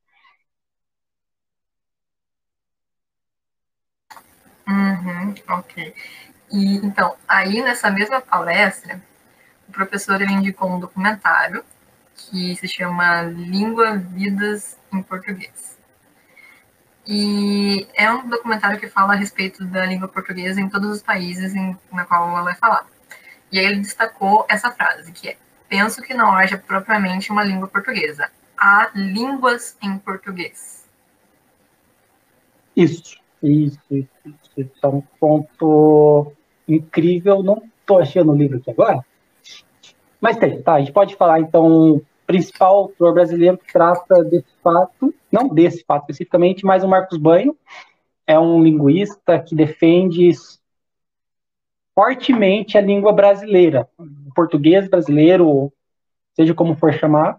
Uhum, 4.66 5.35
ok. 5.49 5.95
E 6.52 6.76
então, 6.76 7.16
aí 7.26 7.62
nessa 7.62 7.90
mesma 7.90 8.21
palestra, 8.21 9.00
o 9.68 9.73
professor 9.73 10.21
ele 10.21 10.32
indicou 10.32 10.71
um 10.71 10.78
documentário 10.78 11.64
que 12.14 12.54
se 12.56 12.68
chama 12.68 13.23
Língua, 13.23 13.97
Vidas 13.97 14.78
em 14.92 15.02
Português. 15.02 15.78
E 17.06 17.88
é 17.94 18.12
um 18.12 18.28
documentário 18.28 18.78
que 18.78 18.88
fala 18.88 19.14
a 19.14 19.16
respeito 19.16 19.64
da 19.64 19.87
língua 19.87 20.06
portuguesa 20.06 20.61
em 20.61 20.68
todos 20.68 20.90
os 20.90 21.02
países 21.02 21.54
em, 21.54 21.76
na 21.90 22.04
qual 22.04 22.37
ela 22.37 22.52
é 22.52 22.54
falada. 22.54 22.87
E 23.50 23.59
aí 23.59 23.64
ele 23.64 23.80
destacou 23.80 24.47
essa 24.49 24.71
frase, 24.71 25.11
que 25.11 25.30
é: 25.30 25.37
Penso 25.68 26.02
que 26.02 26.14
não 26.14 26.32
haja 26.32 26.59
propriamente 26.59 27.32
uma 27.32 27.42
língua 27.42 27.66
portuguesa. 27.66 28.30
Há 28.56 28.90
línguas 28.94 29.76
em 29.82 29.99
português. 29.99 30.87
Isso, 32.76 33.18
isso, 33.42 33.80
isso. 33.90 34.09
Isso 34.56 34.87
um 34.87 35.00
ponto 35.18 36.32
incrível. 36.69 37.42
Não 37.42 37.62
estou 37.81 37.99
achando 37.99 38.33
o 38.33 38.37
livro 38.37 38.59
aqui 38.59 38.71
agora, 38.71 39.04
mas 40.21 40.37
tem, 40.37 40.62
tá? 40.62 40.75
A 40.75 40.81
gente 40.81 40.92
pode 40.92 41.16
falar, 41.16 41.40
então, 41.40 41.95
o 41.95 42.02
principal 42.26 42.76
autor 42.76 43.12
brasileiro 43.12 43.59
que 43.59 43.73
trata 43.73 44.23
desse 44.23 44.54
fato, 44.62 45.12
não 45.31 45.49
desse 45.49 45.85
fato 45.85 46.02
especificamente, 46.02 46.64
mas 46.64 46.85
o 46.85 46.88
Marcos 46.88 47.19
Banho. 47.19 47.57
É 48.25 48.38
um 48.38 48.62
linguista 48.62 49.40
que 49.40 49.52
defende 49.52 50.31
fortemente 51.92 52.78
a 52.78 52.81
língua 52.81 53.12
brasileira, 53.12 53.88
o 53.99 54.33
português 54.33 54.88
brasileiro, 54.88 55.73
seja 56.35 56.54
como 56.54 56.76
for 56.76 56.92
chamar, 56.92 57.38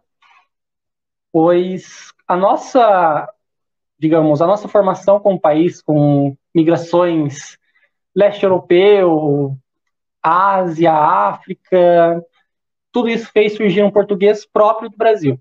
pois 1.31 2.11
a 2.27 2.35
nossa, 2.35 3.27
digamos, 3.97 4.41
a 4.41 4.45
nossa 4.45 4.67
formação 4.67 5.21
como 5.21 5.39
país, 5.39 5.81
com 5.81 6.35
migrações 6.53 7.57
leste 8.15 8.43
europeu, 8.43 9.57
Ásia, 10.21 10.93
África, 10.93 12.23
tudo 12.91 13.09
isso 13.09 13.29
fez 13.31 13.55
surgir 13.55 13.83
um 13.83 13.91
português 13.91 14.45
próprio 14.45 14.89
do 14.89 14.97
Brasil. 14.97 15.39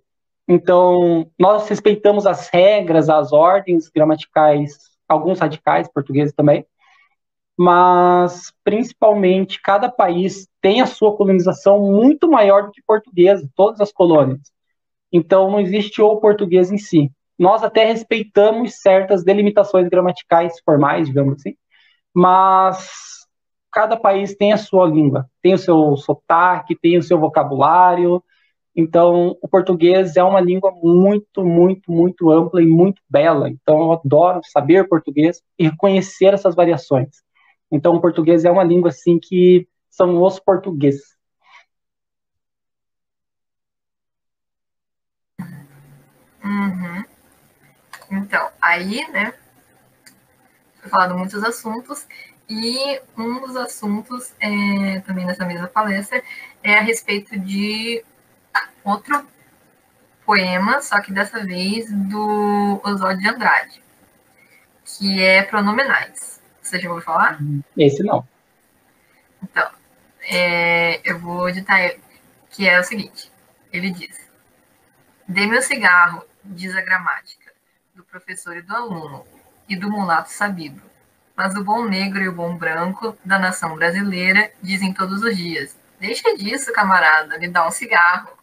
Então, 0.48 1.30
nós 1.38 1.68
respeitamos 1.68 2.26
as 2.26 2.48
regras, 2.48 3.08
as 3.08 3.32
ordens 3.32 3.88
gramaticais, 3.88 4.76
alguns 5.08 5.38
radicais 5.38 5.88
portugueses 5.88 6.34
também, 6.34 6.66
mas 7.56 8.52
principalmente 8.64 9.60
cada 9.60 9.90
país 9.90 10.48
tem 10.60 10.80
a 10.80 10.86
sua 10.86 11.16
colonização 11.16 11.80
muito 11.80 12.28
maior 12.28 12.64
do 12.64 12.72
que 12.72 12.82
português, 12.82 13.46
todas 13.54 13.80
as 13.80 13.92
colônias. 13.92 14.40
Então 15.12 15.50
não 15.50 15.60
existe 15.60 16.00
o 16.00 16.16
português 16.16 16.72
em 16.72 16.78
si. 16.78 17.12
Nós 17.38 17.62
até 17.62 17.84
respeitamos 17.84 18.80
certas 18.80 19.22
delimitações 19.22 19.88
gramaticais 19.88 20.58
formais, 20.64 21.06
digamos 21.06 21.34
assim, 21.34 21.54
mas 22.14 23.26
cada 23.72 23.96
país 23.96 24.34
tem 24.36 24.52
a 24.52 24.58
sua 24.58 24.86
língua, 24.86 25.28
tem 25.42 25.54
o 25.54 25.58
seu 25.58 25.96
sotaque, 25.96 26.76
tem 26.76 26.98
o 26.98 27.02
seu 27.02 27.18
vocabulário. 27.18 28.22
Então, 28.76 29.36
o 29.42 29.48
português 29.48 30.16
é 30.16 30.22
uma 30.22 30.40
língua 30.40 30.72
muito, 30.82 31.44
muito, 31.44 31.90
muito 31.90 32.30
ampla 32.30 32.62
e 32.62 32.66
muito 32.66 33.02
bela. 33.08 33.48
Então, 33.48 33.80
eu 33.80 33.92
adoro 33.92 34.40
saber 34.44 34.88
português 34.88 35.42
e 35.58 35.68
reconhecer 35.68 36.34
essas 36.34 36.54
variações. 36.54 37.22
Então, 37.70 37.94
o 37.94 38.00
português 38.00 38.44
é 38.44 38.50
uma 38.50 38.64
língua 38.64 38.90
assim 38.90 39.18
que 39.18 39.66
são 39.90 40.22
os 40.22 40.38
portugueses. 40.38 41.16
Uhum. 46.44 47.04
Então, 48.10 48.50
aí, 48.60 49.06
né, 49.10 49.32
falado 50.88 51.16
muitos 51.16 51.42
assuntos, 51.44 52.06
e 52.48 53.00
um 53.16 53.40
dos 53.40 53.56
assuntos, 53.56 54.32
é, 54.40 55.00
também 55.00 55.24
nessa 55.24 55.44
mesma 55.44 55.68
palestra, 55.68 56.22
é 56.62 56.74
a 56.74 56.80
respeito 56.80 57.38
de 57.38 58.04
outro 58.84 59.26
poema, 60.24 60.80
só 60.82 61.00
que 61.00 61.12
dessa 61.12 61.44
vez 61.44 61.90
do 61.90 62.80
Oswald 62.84 63.20
de 63.20 63.28
Andrade, 63.28 63.82
que 64.84 65.22
é 65.22 65.42
Pronomenais. 65.42 66.40
Você 66.60 66.78
já 66.78 66.88
ouviu 66.88 67.04
falar? 67.04 67.38
Esse 67.76 68.02
não. 68.02 68.26
Então, 69.42 69.68
é, 70.22 71.00
eu 71.04 71.18
vou 71.18 71.48
editar, 71.48 71.94
que 72.50 72.68
é 72.68 72.78
o 72.78 72.84
seguinte: 72.84 73.30
ele 73.72 73.90
diz: 73.90 74.16
Dê-me 75.26 75.58
o 75.58 75.62
cigarro, 75.62 76.24
diz 76.44 76.74
a 76.76 76.80
gramática, 76.80 77.52
do 77.94 78.04
professor 78.04 78.56
e 78.56 78.62
do 78.62 78.74
aluno, 78.74 79.26
e 79.72 79.76
do 79.76 79.90
mulato 79.90 80.30
sabido. 80.30 80.82
Mas 81.34 81.56
o 81.56 81.64
bom 81.64 81.84
negro 81.86 82.22
e 82.22 82.28
o 82.28 82.34
bom 82.34 82.56
branco 82.56 83.16
da 83.24 83.38
nação 83.38 83.74
brasileira 83.74 84.52
dizem 84.62 84.92
todos 84.92 85.22
os 85.22 85.36
dias: 85.36 85.76
Deixa 85.98 86.36
disso, 86.36 86.72
camarada, 86.72 87.38
me 87.38 87.48
dá 87.48 87.66
um 87.66 87.70
cigarro. 87.70 88.36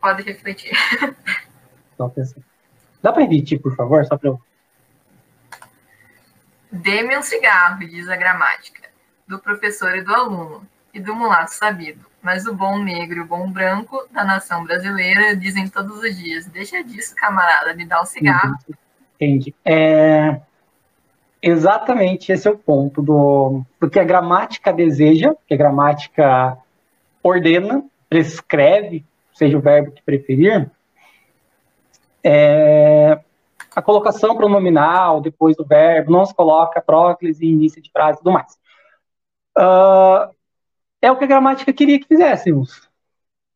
Pode 0.00 0.22
refletir. 0.22 0.72
Só 1.96 2.08
pensando. 2.08 2.44
Dá 3.00 3.12
para 3.12 3.22
repetir, 3.22 3.60
por 3.60 3.76
favor, 3.76 4.04
só 4.06 4.16
para 4.16 4.30
eu. 4.30 4.40
Dê-me 6.72 7.16
um 7.18 7.22
cigarro, 7.22 7.78
diz 7.80 8.08
a 8.08 8.16
gramática, 8.16 8.88
do 9.28 9.38
professor 9.38 9.94
e 9.94 10.02
do 10.02 10.14
aluno, 10.14 10.66
e 10.94 11.00
do 11.00 11.14
mulato 11.14 11.52
sabido. 11.52 12.06
Mas 12.22 12.46
o 12.46 12.54
bom 12.54 12.78
negro 12.78 13.18
e 13.18 13.20
o 13.20 13.26
bom 13.26 13.50
branco 13.50 14.06
da 14.10 14.24
nação 14.24 14.64
brasileira 14.64 15.36
dizem 15.36 15.68
todos 15.68 15.98
os 15.98 16.16
dias: 16.16 16.46
Deixa 16.46 16.82
disso, 16.82 17.14
camarada, 17.14 17.74
me 17.74 17.84
dá 17.84 18.00
um 18.00 18.06
cigarro. 18.06 18.56
Entendi. 19.16 19.54
É... 19.64 20.40
Exatamente 21.42 22.32
esse 22.32 22.48
é 22.48 22.50
o 22.50 22.56
ponto 22.56 23.02
do, 23.02 23.62
do 23.78 23.90
que 23.90 24.00
a 24.00 24.04
gramática 24.04 24.72
deseja, 24.72 25.34
que 25.46 25.52
a 25.52 25.58
gramática 25.58 26.56
ordena, 27.22 27.84
prescreve, 28.08 29.04
seja 29.34 29.58
o 29.58 29.60
verbo 29.60 29.92
que 29.92 30.02
preferir, 30.02 30.70
é, 32.24 33.20
a 33.76 33.82
colocação 33.82 34.34
pronominal 34.34 35.20
depois 35.20 35.54
do 35.56 35.66
verbo, 35.66 36.10
não 36.10 36.24
se 36.24 36.34
coloca 36.34 36.80
próclise, 36.80 37.44
início 37.44 37.82
de 37.82 37.90
frase 37.90 38.18
e 38.18 38.22
tudo 38.22 38.32
mais. 38.32 38.58
Uh, 39.58 40.34
é 41.04 41.12
o 41.12 41.16
que 41.16 41.24
a 41.24 41.28
gramática 41.28 41.72
queria 41.72 42.00
que 42.00 42.08
fizéssemos. 42.08 42.88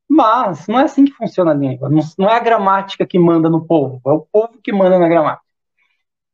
Mas 0.09 0.67
não 0.67 0.79
é 0.81 0.85
assim 0.85 1.05
que 1.05 1.13
funciona 1.13 1.51
a 1.51 1.55
língua. 1.55 1.91
Não, 2.19 2.29
é 2.29 2.35
a 2.35 2.41
gramática 2.41 3.07
que 3.07 3.19
manda 3.19 3.49
no 3.49 3.67
povo, 3.67 4.01
é 4.07 4.11
o 4.11 4.21
povo 4.21 4.59
que 4.63 4.73
manda 4.73 4.99
na 4.99 5.09
gramática. 5.09 5.45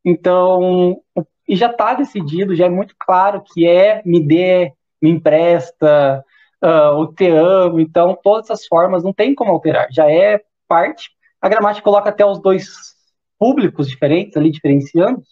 Então, 0.05 1.01
e 1.49 1.57
já 1.57 1.71
está 1.71 1.95
decidido, 1.95 2.55
já 2.55 2.67
é 2.67 2.69
muito 2.69 2.95
claro 2.99 3.43
que 3.43 3.67
é 3.67 4.03
me 4.05 4.21
dê, 4.21 4.73
me 5.01 5.11
empresta, 5.11 6.25
uh, 6.63 6.99
o 6.99 7.07
te 7.13 7.29
amo. 7.29 7.81
Então, 7.81 8.19
todas 8.23 8.51
essas 8.51 8.67
formas 8.67 9.03
não 9.03 9.13
tem 9.13 9.35
como 9.35 9.53
alterar, 9.53 9.89
já 9.91 10.11
é 10.11 10.41
parte. 10.69 11.11
A 11.41 11.49
gramática 11.49 11.85
coloca 11.85 12.11
até 12.11 12.25
os 12.25 12.41
dois 12.41 12.95
públicos 13.39 13.89
diferentes 13.89 14.37
ali, 14.37 14.51
diferenciando, 14.51 15.23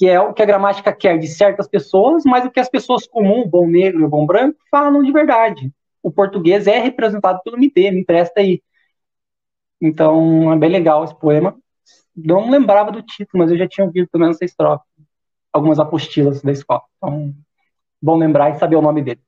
que 0.00 0.08
é 0.08 0.18
o 0.18 0.32
que 0.32 0.40
a 0.40 0.46
gramática 0.46 0.94
quer 0.94 1.18
de 1.18 1.28
certas 1.28 1.68
pessoas, 1.68 2.24
mas 2.24 2.46
o 2.46 2.50
que 2.50 2.58
as 2.58 2.70
pessoas 2.70 3.06
comuns, 3.06 3.46
bom 3.46 3.66
negro 3.66 4.02
e 4.02 4.08
bom 4.08 4.24
branco, 4.24 4.58
falam 4.70 5.02
de 5.02 5.12
verdade. 5.12 5.70
O 6.02 6.10
português 6.10 6.66
é 6.66 6.78
representado 6.78 7.38
pelo 7.44 7.58
dê, 7.58 7.90
me 7.90 8.00
empresta 8.00 8.40
aí. 8.40 8.62
Então, 9.78 10.50
é 10.54 10.56
bem 10.56 10.70
legal 10.70 11.04
esse 11.04 11.14
poema. 11.14 11.54
Não 12.16 12.48
lembrava 12.48 12.90
do 12.90 13.02
título, 13.02 13.42
mas 13.42 13.50
eu 13.50 13.58
já 13.58 13.68
tinha 13.68 13.84
ouvido 13.86 14.08
pelo 14.08 14.22
menos 14.22 14.36
essa 14.38 14.46
estrofe. 14.46 14.86
Algumas 15.52 15.78
apostilas 15.78 16.40
da 16.40 16.50
escola. 16.50 16.80
Então, 16.96 17.34
bom 18.00 18.16
lembrar 18.16 18.56
e 18.56 18.58
saber 18.58 18.76
o 18.76 18.82
nome 18.82 19.02
dele. 19.02 19.20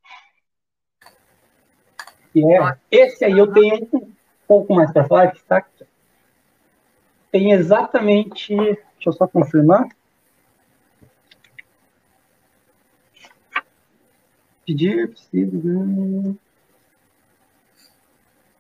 E 2.35 2.51
é, 2.51 2.79
esse 2.91 3.27
aí 3.27 3.37
eu 3.37 3.53
tenho 3.53 3.91
um 3.93 4.11
pouco 4.49 4.75
mais 4.75 4.91
para 4.91 5.05
falar, 5.05 5.33
que 5.33 5.37
está 5.37 5.59
aqui. 5.59 5.85
Tem 7.31 7.53
exatamente. 7.53 8.57
Deixa 8.57 8.79
eu 9.05 9.13
só 9.13 9.29
confirmar. 9.29 9.87
Pedir, 14.73 15.11
preciso. 15.11 16.39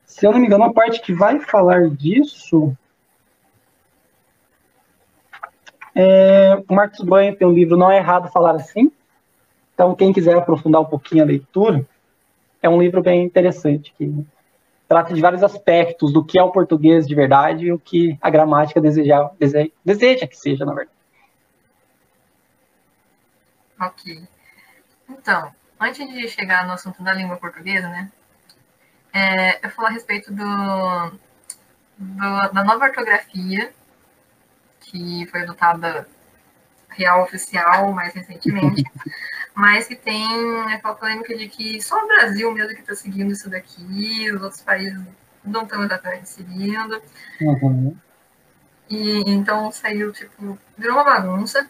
Se 0.04 0.26
eu 0.26 0.32
não 0.32 0.38
me 0.38 0.46
engano, 0.46 0.64
a 0.64 0.72
parte 0.72 1.00
que 1.00 1.14
vai 1.14 1.40
falar 1.40 1.88
disso. 1.88 2.76
É, 5.94 6.62
o 6.68 6.74
Marcos 6.74 7.00
Banha 7.00 7.34
tem 7.34 7.48
um 7.48 7.52
livro 7.52 7.78
Não 7.78 7.90
é 7.90 7.96
Errado 7.96 8.30
Falar 8.30 8.56
Assim. 8.56 8.92
Então, 9.72 9.94
quem 9.94 10.12
quiser 10.12 10.36
aprofundar 10.36 10.82
um 10.82 10.86
pouquinho 10.86 11.22
a 11.22 11.26
leitura, 11.26 11.86
é 12.60 12.68
um 12.68 12.80
livro 12.80 13.02
bem 13.02 13.24
interessante, 13.24 13.94
que 13.96 14.26
trata 14.86 15.14
de 15.14 15.20
vários 15.22 15.42
aspectos 15.42 16.12
do 16.12 16.22
que 16.22 16.38
é 16.38 16.42
o 16.42 16.52
português 16.52 17.08
de 17.08 17.14
verdade 17.14 17.66
e 17.66 17.72
o 17.72 17.78
que 17.78 18.18
a 18.20 18.28
gramática 18.28 18.82
deseja, 18.82 19.30
deseja, 19.40 19.70
deseja 19.82 20.26
que 20.26 20.36
seja, 20.36 20.66
na 20.66 20.74
verdade. 20.74 20.96
Ok. 23.80 24.22
Então, 25.08 25.52
antes 25.82 26.06
de 26.08 26.28
chegar 26.28 26.66
no 26.66 26.72
assunto 26.72 27.02
da 27.02 27.12
língua 27.12 27.36
portuguesa, 27.36 27.88
né, 27.88 28.10
é, 29.12 29.64
eu 29.64 29.70
falar 29.70 29.88
a 29.88 29.92
respeito 29.92 30.32
do, 30.32 31.10
do, 31.98 32.52
da 32.52 32.64
nova 32.64 32.86
ortografia 32.86 33.72
que 34.80 35.26
foi 35.26 35.42
adotada 35.42 36.06
real 36.88 37.22
oficial 37.22 37.92
mais 37.92 38.14
recentemente, 38.14 38.84
mas 39.54 39.86
que 39.86 39.96
tem 39.96 40.24
aquela 40.72 40.94
polêmica 40.94 41.36
de 41.36 41.48
que 41.48 41.80
só 41.82 42.02
o 42.02 42.06
Brasil 42.06 42.52
mesmo 42.52 42.74
que 42.74 42.80
está 42.80 42.94
seguindo 42.94 43.32
isso 43.32 43.48
daqui, 43.48 44.30
os 44.30 44.42
outros 44.42 44.62
países 44.62 45.00
não 45.44 45.62
estão 45.62 45.82
exatamente 45.82 46.28
seguindo. 46.28 47.02
Uhum. 47.40 47.96
E 48.88 49.22
então 49.26 49.72
saiu, 49.72 50.12
tipo, 50.12 50.58
virou 50.76 50.96
uma 50.96 51.04
bagunça. 51.04 51.68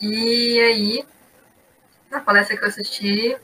E 0.00 0.60
aí, 0.60 1.04
na 2.10 2.20
palestra 2.20 2.56
que 2.56 2.64
eu 2.64 2.68
assisti, 2.68 3.36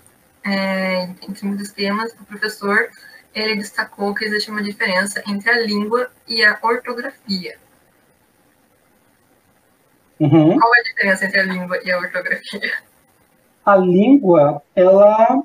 é, 0.45 1.05
entre 1.29 1.47
muitos 1.47 1.71
temas, 1.73 2.13
o 2.21 2.25
professor 2.25 2.89
ele 3.35 3.57
destacou 3.57 4.15
que 4.15 4.25
existe 4.25 4.51
uma 4.51 4.63
diferença 4.63 5.23
entre 5.27 5.51
a 5.51 5.61
língua 5.61 6.11
e 6.29 6.45
a 6.45 6.59
ortografia. 6.63 7.57
Uhum. 10.21 10.59
Qual 10.59 10.75
é 10.75 10.81
a 10.81 10.83
diferença 10.83 11.25
entre 11.25 11.41
a 11.41 11.45
língua 11.45 11.79
e 11.83 11.91
a 11.91 11.99
ortografia? 11.99 12.73
A 13.65 13.77
língua, 13.77 14.63
ela 14.75 15.43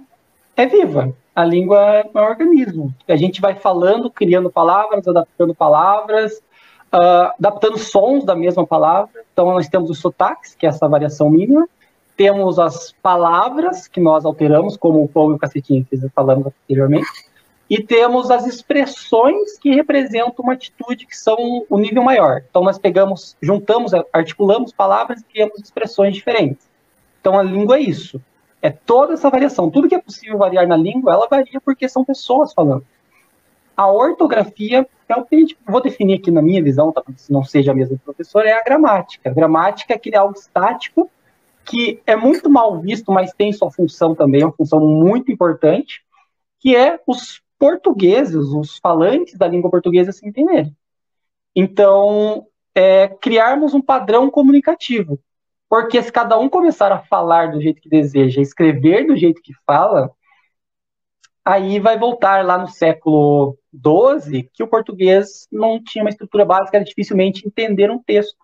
é 0.56 0.66
viva. 0.66 1.14
A 1.36 1.46
língua 1.46 1.80
é 1.80 2.10
um 2.14 2.20
organismo. 2.20 2.94
A 3.08 3.16
gente 3.16 3.40
vai 3.40 3.56
falando, 3.56 4.10
criando 4.10 4.52
palavras, 4.52 5.08
adaptando 5.08 5.56
palavras, 5.56 6.34
uh, 6.94 7.32
adaptando 7.40 7.78
sons 7.78 8.26
da 8.26 8.36
mesma 8.36 8.66
palavra. 8.66 9.24
Então, 9.32 9.52
nós 9.52 9.68
temos 9.68 9.90
os 9.90 10.00
sotaques, 10.00 10.56
que 10.56 10.66
é 10.66 10.70
essa 10.70 10.88
variação 10.88 11.30
mínima. 11.30 11.68
Temos 12.18 12.58
as 12.58 12.92
palavras, 12.94 13.88
que 13.88 14.02
nós 14.02 14.26
alteramos, 14.26 14.76
como 14.76 15.04
o 15.04 15.08
Paulo 15.08 15.34
e 15.34 15.36
o 15.36 15.40
Cacetinho 15.40 15.86
que 15.86 15.98
falamos 16.10 16.48
anteriormente. 16.48 17.08
E 17.70 17.84
temos 17.84 18.32
as 18.32 18.48
expressões 18.48 19.58
que 19.60 19.76
representam 19.76 20.44
uma 20.44 20.54
atitude 20.54 21.06
que 21.06 21.16
são 21.16 21.38
o 21.70 21.78
nível 21.78 22.02
maior. 22.02 22.44
Então, 22.50 22.64
nós 22.64 22.80
pegamos, 22.80 23.38
juntamos, 23.40 23.92
articulamos 24.12 24.72
palavras 24.72 25.22
e 25.22 25.26
criamos 25.26 25.60
expressões 25.60 26.16
diferentes. 26.16 26.68
Então, 27.22 27.38
a 27.38 27.44
língua 27.44 27.78
é 27.78 27.82
isso. 27.82 28.20
É 28.62 28.72
toda 28.72 29.14
essa 29.14 29.30
variação. 29.30 29.70
Tudo 29.70 29.88
que 29.88 29.96
é 29.96 30.02
possível 30.02 30.40
variar 30.40 30.68
na 30.68 30.76
língua, 30.76 31.14
ela 31.14 31.28
varia 31.30 31.62
porque 31.62 31.88
são 31.88 32.04
pessoas 32.04 32.52
falando. 32.52 32.86
A 33.76 33.92
ortografia 33.92 34.88
é 35.08 35.16
o 35.16 35.24
que 35.24 35.36
a 35.36 35.40
gente, 35.40 35.58
vou 35.68 35.82
definir 35.82 36.16
aqui 36.16 36.32
na 36.32 36.42
minha 36.42 36.64
visão, 36.64 36.92
tá, 36.92 37.04
se 37.16 37.32
não 37.32 37.44
seja 37.44 37.74
a 37.74 37.76
mesma 37.76 37.96
do 37.96 38.02
professor, 38.02 38.44
é 38.44 38.54
a 38.54 38.64
gramática. 38.64 39.30
A 39.30 39.34
gramática 39.34 39.94
é 39.94 39.98
aquele 39.98 40.16
algo 40.16 40.34
estático 40.34 41.12
que 41.68 42.02
é 42.06 42.16
muito 42.16 42.50
mal 42.50 42.80
visto, 42.80 43.12
mas 43.12 43.34
tem 43.34 43.52
sua 43.52 43.70
função 43.70 44.16
também, 44.16 44.44
uma 44.44 44.54
função 44.54 44.80
muito 44.80 45.32
importante, 45.32 46.02
que 46.60 46.76
é 46.76 47.00
os 47.06 47.42
portugueses, 47.60 48.48
os 48.48 48.78
falantes 48.78 49.38
da 49.38 49.48
língua 49.48 49.70
portuguesa 49.70 50.12
se 50.12 50.26
entenderem. 50.28 50.76
Então, 51.56 52.48
é, 52.74 53.08
criarmos 53.08 53.74
um 53.74 53.82
padrão 53.82 54.30
comunicativo. 54.30 55.20
Porque 55.70 56.02
se 56.02 56.12
cada 56.12 56.38
um 56.40 56.48
começar 56.48 56.92
a 56.92 57.00
falar 57.00 57.52
do 57.52 57.62
jeito 57.62 57.82
que 57.82 57.90
deseja, 57.90 58.42
escrever 58.42 59.06
do 59.06 59.18
jeito 59.18 59.42
que 59.42 59.52
fala, 59.66 60.10
aí 61.44 61.80
vai 61.80 61.98
voltar 61.98 62.46
lá 62.46 62.58
no 62.58 62.68
século 62.68 63.58
XII, 63.74 64.50
que 64.54 64.64
o 64.64 64.68
português 64.68 65.48
não 65.52 65.84
tinha 65.84 66.04
uma 66.04 66.10
estrutura 66.10 66.46
básica, 66.46 66.78
era 66.78 66.86
dificilmente 66.86 67.46
entender 67.46 67.92
um 67.92 68.02
texto. 68.02 68.38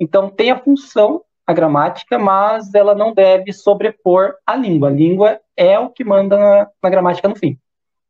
Então, 0.00 0.30
tem 0.30 0.50
a 0.50 0.58
função, 0.58 1.22
a 1.46 1.52
gramática, 1.52 2.18
mas 2.18 2.74
ela 2.74 2.94
não 2.94 3.14
deve 3.14 3.52
sobrepor 3.52 4.34
a 4.44 4.56
língua. 4.56 4.88
A 4.88 4.92
língua 4.92 5.40
é 5.56 5.78
o 5.78 5.90
que 5.90 6.02
manda 6.04 6.36
na, 6.36 6.70
na 6.82 6.90
gramática 6.90 7.28
no 7.28 7.36
fim. 7.36 7.58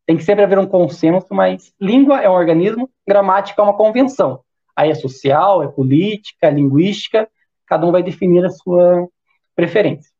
Tem 0.06 0.16
que 0.16 0.22
sempre 0.22 0.44
haver 0.44 0.58
um 0.58 0.66
consenso, 0.66 1.26
mas 1.30 1.72
língua 1.80 2.20
é 2.20 2.30
um 2.30 2.32
organismo, 2.32 2.88
gramática 3.06 3.60
é 3.60 3.64
uma 3.64 3.76
convenção. 3.76 4.42
Aí 4.74 4.90
é 4.90 4.94
social, 4.94 5.62
é 5.62 5.68
política, 5.68 6.46
é 6.46 6.50
linguística, 6.50 7.28
cada 7.66 7.86
um 7.86 7.92
vai 7.92 8.02
definir 8.02 8.44
a 8.44 8.50
sua 8.50 9.08
preferência. 9.54 10.10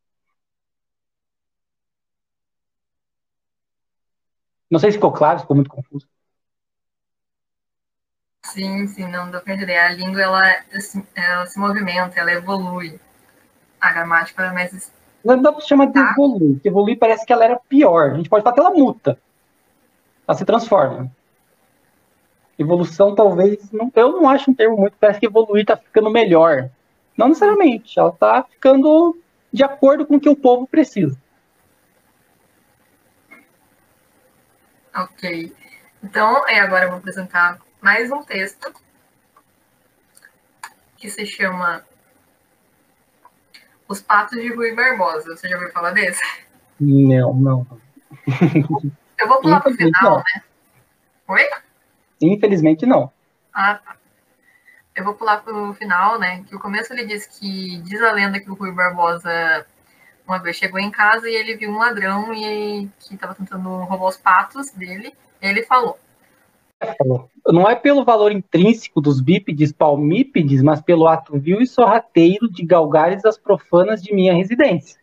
Não 4.69 4.79
sei 4.79 4.91
se 4.91 4.97
ficou 4.97 5.11
claro, 5.11 5.39
se 5.39 5.43
ficou 5.43 5.55
muito 5.55 5.69
confuso. 5.69 6.07
Sim, 8.45 8.87
sim, 8.87 9.07
não 9.09 9.31
deu. 9.31 9.41
A 9.45 9.89
língua, 9.93 10.21
ela, 10.21 10.43
ela 11.15 11.45
se 11.45 11.59
movimenta, 11.59 12.19
ela 12.19 12.31
evolui. 12.31 12.99
A 13.87 13.93
gramática 13.93 14.43
é 14.43 14.51
mais... 14.51 14.91
Não 15.23 15.41
dá 15.41 15.49
para 15.49 15.61
chamar 15.61 15.85
de 15.85 15.97
evoluir, 15.97 16.53
porque 16.55 16.67
evoluir 16.67 16.99
parece 16.99 17.25
que 17.25 17.31
ela 17.31 17.45
era 17.45 17.57
pior. 17.57 18.11
A 18.11 18.15
gente 18.15 18.27
pode 18.29 18.43
falar 18.43 18.53
que 18.53 18.59
ela 18.59 18.71
muta. 18.71 19.17
Ela 20.27 20.37
se 20.37 20.43
transforma. 20.43 21.09
Evolução, 22.59 23.15
talvez, 23.15 23.71
não, 23.71 23.89
eu 23.95 24.11
não 24.11 24.27
acho 24.27 24.51
um 24.51 24.53
termo 24.53 24.75
muito, 24.75 24.97
parece 24.99 25.21
que 25.21 25.25
evoluir 25.25 25.61
está 25.61 25.77
ficando 25.77 26.09
melhor. 26.09 26.69
Não 27.15 27.29
necessariamente, 27.29 27.97
ela 27.97 28.09
está 28.09 28.43
ficando 28.43 29.17
de 29.53 29.63
acordo 29.63 30.05
com 30.05 30.17
o 30.17 30.19
que 30.19 30.27
o 30.27 30.35
povo 30.35 30.67
precisa. 30.67 31.17
Ok. 34.93 35.55
Então, 36.03 36.45
é, 36.49 36.59
agora 36.59 36.85
eu 36.85 36.89
vou 36.89 36.97
apresentar 36.97 37.57
mais 37.81 38.11
um 38.11 38.21
texto 38.21 38.73
que 40.97 41.09
se 41.09 41.25
chama 41.25 41.85
Os 43.87 44.01
Patos 44.01 44.39
de 44.39 44.53
Rui 44.53 44.73
Barbosa. 44.75 45.35
Você 45.35 45.47
já 45.47 45.55
ouviu 45.55 45.71
falar 45.71 45.91
desse? 45.91 46.21
Não, 46.79 47.33
não. 47.33 47.67
Eu 49.17 49.27
vou 49.27 49.41
pular 49.41 49.61
para 49.61 49.71
o 49.71 49.75
final, 49.75 50.03
não. 50.03 50.17
né? 50.17 50.43
Oi? 51.27 51.49
Infelizmente 52.21 52.85
não. 52.85 53.11
Ah, 53.53 53.75
tá. 53.75 53.95
Eu 54.95 55.03
vou 55.03 55.13
pular 55.13 55.37
para 55.37 55.53
o 55.53 55.73
final, 55.73 56.19
né? 56.19 56.43
Que 56.47 56.55
o 56.55 56.59
começo 56.59 56.93
ele 56.93 57.05
diz 57.05 57.25
que 57.25 57.77
diz 57.81 58.01
a 58.01 58.11
lenda 58.11 58.39
que 58.39 58.49
o 58.49 58.55
Rui 58.55 58.71
Barbosa 58.71 59.65
uma 60.27 60.39
vez 60.39 60.57
chegou 60.57 60.79
em 60.79 60.91
casa 60.91 61.29
e 61.29 61.35
ele 61.35 61.55
viu 61.55 61.71
um 61.71 61.77
ladrão 61.77 62.33
e 62.33 62.89
que 62.99 63.15
estava 63.15 63.33
tentando 63.33 63.69
roubar 63.83 64.07
os 64.07 64.17
patos 64.17 64.71
dele. 64.71 65.13
ele 65.41 65.63
falou. 65.63 65.97
Não 67.47 67.67
é 67.67 67.75
pelo 67.75 68.05
valor 68.05 68.31
intrínseco 68.31 69.01
dos 69.01 69.19
bípedes 69.21 69.71
palmípedes, 69.71 70.61
mas 70.61 70.81
pelo 70.81 71.07
ato 71.07 71.39
vil 71.39 71.61
e 71.61 71.67
sorrateiro 71.67 72.49
de 72.51 72.63
galgares 72.63 73.25
as 73.25 73.37
profanas 73.37 74.01
de 74.01 74.13
minha 74.13 74.33
residência. 74.33 74.99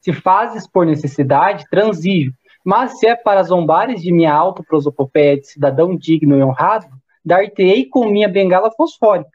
Se 0.00 0.12
fazes 0.12 0.66
por 0.66 0.86
necessidade, 0.86 1.66
transijo, 1.70 2.32
mas 2.64 2.98
se 2.98 3.08
é 3.08 3.16
para 3.16 3.42
zombares 3.42 4.02
de 4.02 4.12
minha 4.12 4.32
autoprosopopeia 4.32 5.38
de 5.38 5.46
cidadão 5.46 5.96
digno 5.96 6.36
e 6.36 6.42
honrado, 6.42 6.86
dar-te-ei 7.24 7.86
com 7.86 8.06
minha 8.06 8.28
bengala 8.28 8.70
fosfórica, 8.70 9.30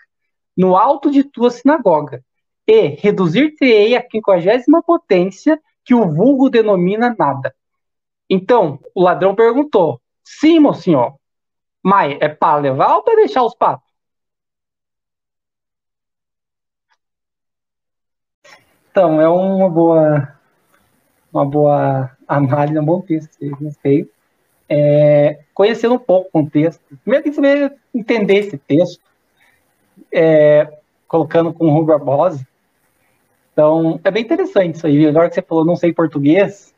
no 0.56 0.76
alto 0.76 1.12
de 1.12 1.24
tua 1.24 1.50
sinagoga, 1.50 2.24
e 2.68 2.88
reduzir-te-ei 2.88 3.96
à 3.96 4.02
quinquagésima 4.02 4.82
potência 4.82 5.60
que 5.84 5.94
o 5.94 6.08
vulgo 6.08 6.50
denomina 6.50 7.16
nada. 7.18 7.54
Então, 8.30 8.80
o 8.94 9.04
ladrão 9.04 9.36
perguntou, 9.36 10.02
sim, 10.24 10.60
senhor, 10.74 11.16
mas 11.86 12.18
é 12.20 12.28
para 12.28 12.58
levar 12.58 12.96
ou 12.96 13.04
para 13.04 13.18
deixar 13.18 13.44
os 13.44 13.54
patos? 13.54 13.88
Então, 18.90 19.22
é 19.22 19.30
uma 19.30 19.70
boa, 19.70 20.36
uma 21.32 21.46
boa 21.46 22.12
análise, 22.28 22.80
um 22.80 22.86
bom 22.86 23.02
texto, 23.02 23.38
gostei 23.62 24.10
é, 24.68 25.40
conhecendo 25.54 25.96
um 25.96 26.00
pouco 26.00 26.28
o 26.28 26.32
contexto. 26.32 26.82
Primeiro 27.04 27.24
tem 27.24 27.32
que 27.32 27.36
saber 27.36 27.74
entender 27.94 28.38
esse 28.38 28.58
texto, 28.58 29.00
é, 30.12 30.80
colocando 31.08 31.54
com 31.54 31.68
o 31.68 31.72
Rui 31.72 31.86
Barbosa. 31.86 32.46
Então, 33.54 34.00
é 34.04 34.12
bem 34.12 34.24
interessante 34.24 34.76
isso 34.76 34.88
aí. 34.88 35.08
Agora 35.08 35.30
que 35.30 35.36
você 35.36 35.42
falou, 35.42 35.64
não 35.64 35.76
sei 35.76 35.94
português. 35.94 36.75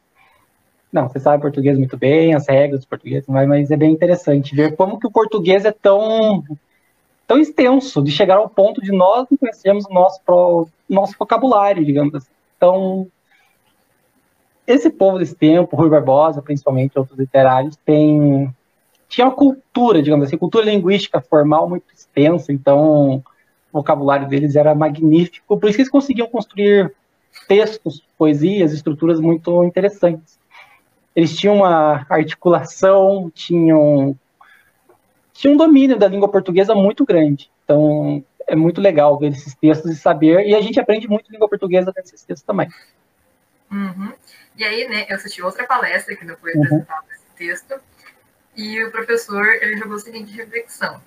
Não, 0.97 1.07
você 1.07 1.19
sabe 1.19 1.43
português 1.43 1.77
muito 1.77 1.95
bem, 1.95 2.33
as 2.33 2.47
regras 2.47 2.81
do 2.81 2.87
português, 2.87 3.23
mas 3.27 3.69
é 3.69 3.77
bem 3.77 3.91
interessante 3.91 4.55
ver 4.55 4.75
como 4.75 4.99
que 4.99 5.05
o 5.05 5.11
português 5.11 5.63
é 5.63 5.71
tão, 5.71 6.43
tão 7.27 7.37
extenso, 7.37 8.01
de 8.01 8.09
chegar 8.09 8.37
ao 8.37 8.49
ponto 8.49 8.81
de 8.81 8.91
nós 8.91 9.27
não 9.29 9.37
conhecermos 9.37 9.85
o 9.85 9.93
nosso, 9.93 10.19
pro, 10.25 10.67
nosso 10.89 11.13
vocabulário, 11.15 11.85
digamos 11.85 12.15
assim. 12.15 12.31
Então, 12.57 13.07
esse 14.65 14.89
povo 14.89 15.19
desse 15.19 15.35
tempo, 15.35 15.75
Rui 15.75 15.87
Barbosa, 15.87 16.41
principalmente 16.41 16.97
outros 16.97 17.19
literários, 17.19 17.75
tem 17.85 18.51
tinha 19.07 19.27
uma 19.27 19.35
cultura, 19.35 20.01
digamos 20.01 20.25
assim, 20.25 20.35
cultura 20.35 20.65
linguística 20.65 21.21
formal 21.21 21.69
muito 21.69 21.85
extensa, 21.95 22.51
então 22.51 23.17
o 23.17 23.23
vocabulário 23.71 24.27
deles 24.27 24.55
era 24.55 24.73
magnífico, 24.73 25.59
por 25.59 25.69
isso 25.69 25.75
que 25.75 25.83
eles 25.83 25.91
conseguiam 25.91 26.27
construir 26.27 26.91
textos, 27.47 28.03
poesias, 28.17 28.73
estruturas 28.73 29.19
muito 29.19 29.63
interessantes. 29.63 30.39
Eles 31.17 31.35
tinham 31.35 31.55
uma 31.55 32.05
articulação, 32.07 33.31
tinham, 33.33 34.15
tinham 35.33 35.55
um 35.55 35.57
domínio 35.57 35.97
da 35.97 36.07
língua 36.07 36.29
portuguesa 36.29 36.75
muito 36.75 37.03
grande. 37.03 37.49
Então, 37.63 38.23
é 38.45 38.55
muito 38.55 38.79
legal 38.79 39.17
ver 39.17 39.31
esses 39.31 39.55
textos 39.55 39.89
e 39.89 39.95
saber, 39.95 40.45
e 40.45 40.53
a 40.53 40.61
gente 40.61 40.79
aprende 40.79 41.07
muito 41.07 41.31
língua 41.31 41.49
portuguesa 41.49 41.91
nesses 41.97 42.21
textos 42.21 42.45
também. 42.45 42.69
Uhum. 43.71 44.13
E 44.55 44.63
aí, 44.63 44.87
né, 44.87 45.07
eu 45.09 45.15
assisti 45.15 45.41
outra 45.41 45.65
palestra 45.65 46.15
que 46.15 46.23
não 46.23 46.37
foi 46.37 46.53
uhum. 46.53 46.61
apresentada 46.61 47.05
esse 47.11 47.25
texto, 47.35 47.81
e 48.55 48.83
o 48.83 48.91
professor 48.91 49.43
ele 49.43 49.75
jogou 49.75 49.95
a 49.95 49.99
seguinte 49.99 50.31
reflexão: 50.33 51.01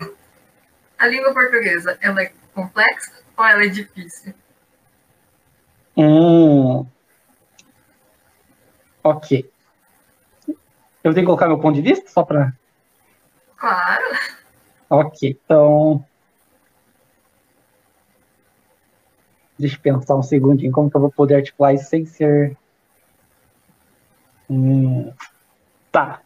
a 0.99 1.07
língua 1.07 1.33
portuguesa 1.33 1.96
ela 2.01 2.20
é 2.20 2.33
complexa 2.53 3.12
ou 3.37 3.44
ela 3.44 3.62
é 3.62 3.68
difícil? 3.68 4.35
Hum. 5.96 6.85
Ok. 9.05 9.49
Eu 11.02 11.14
tenho 11.14 11.24
que 11.24 11.26
colocar 11.26 11.48
meu 11.48 11.58
ponto 11.58 11.74
de 11.74 11.82
vista 11.82 12.08
só 12.10 12.22
para. 12.22 12.52
Claro. 13.56 14.04
Ok, 14.88 15.38
então. 15.44 16.04
Deixa 19.58 19.76
eu 19.76 19.80
pensar 19.80 20.16
um 20.16 20.22
segundinho 20.22 20.72
como 20.72 20.90
que 20.90 20.96
eu 20.96 21.00
vou 21.00 21.10
poder 21.10 21.36
articular 21.36 21.74
isso 21.74 21.84
sem 21.84 22.06
ser 22.06 22.56
Hum, 24.50 25.12
tá. 25.92 26.22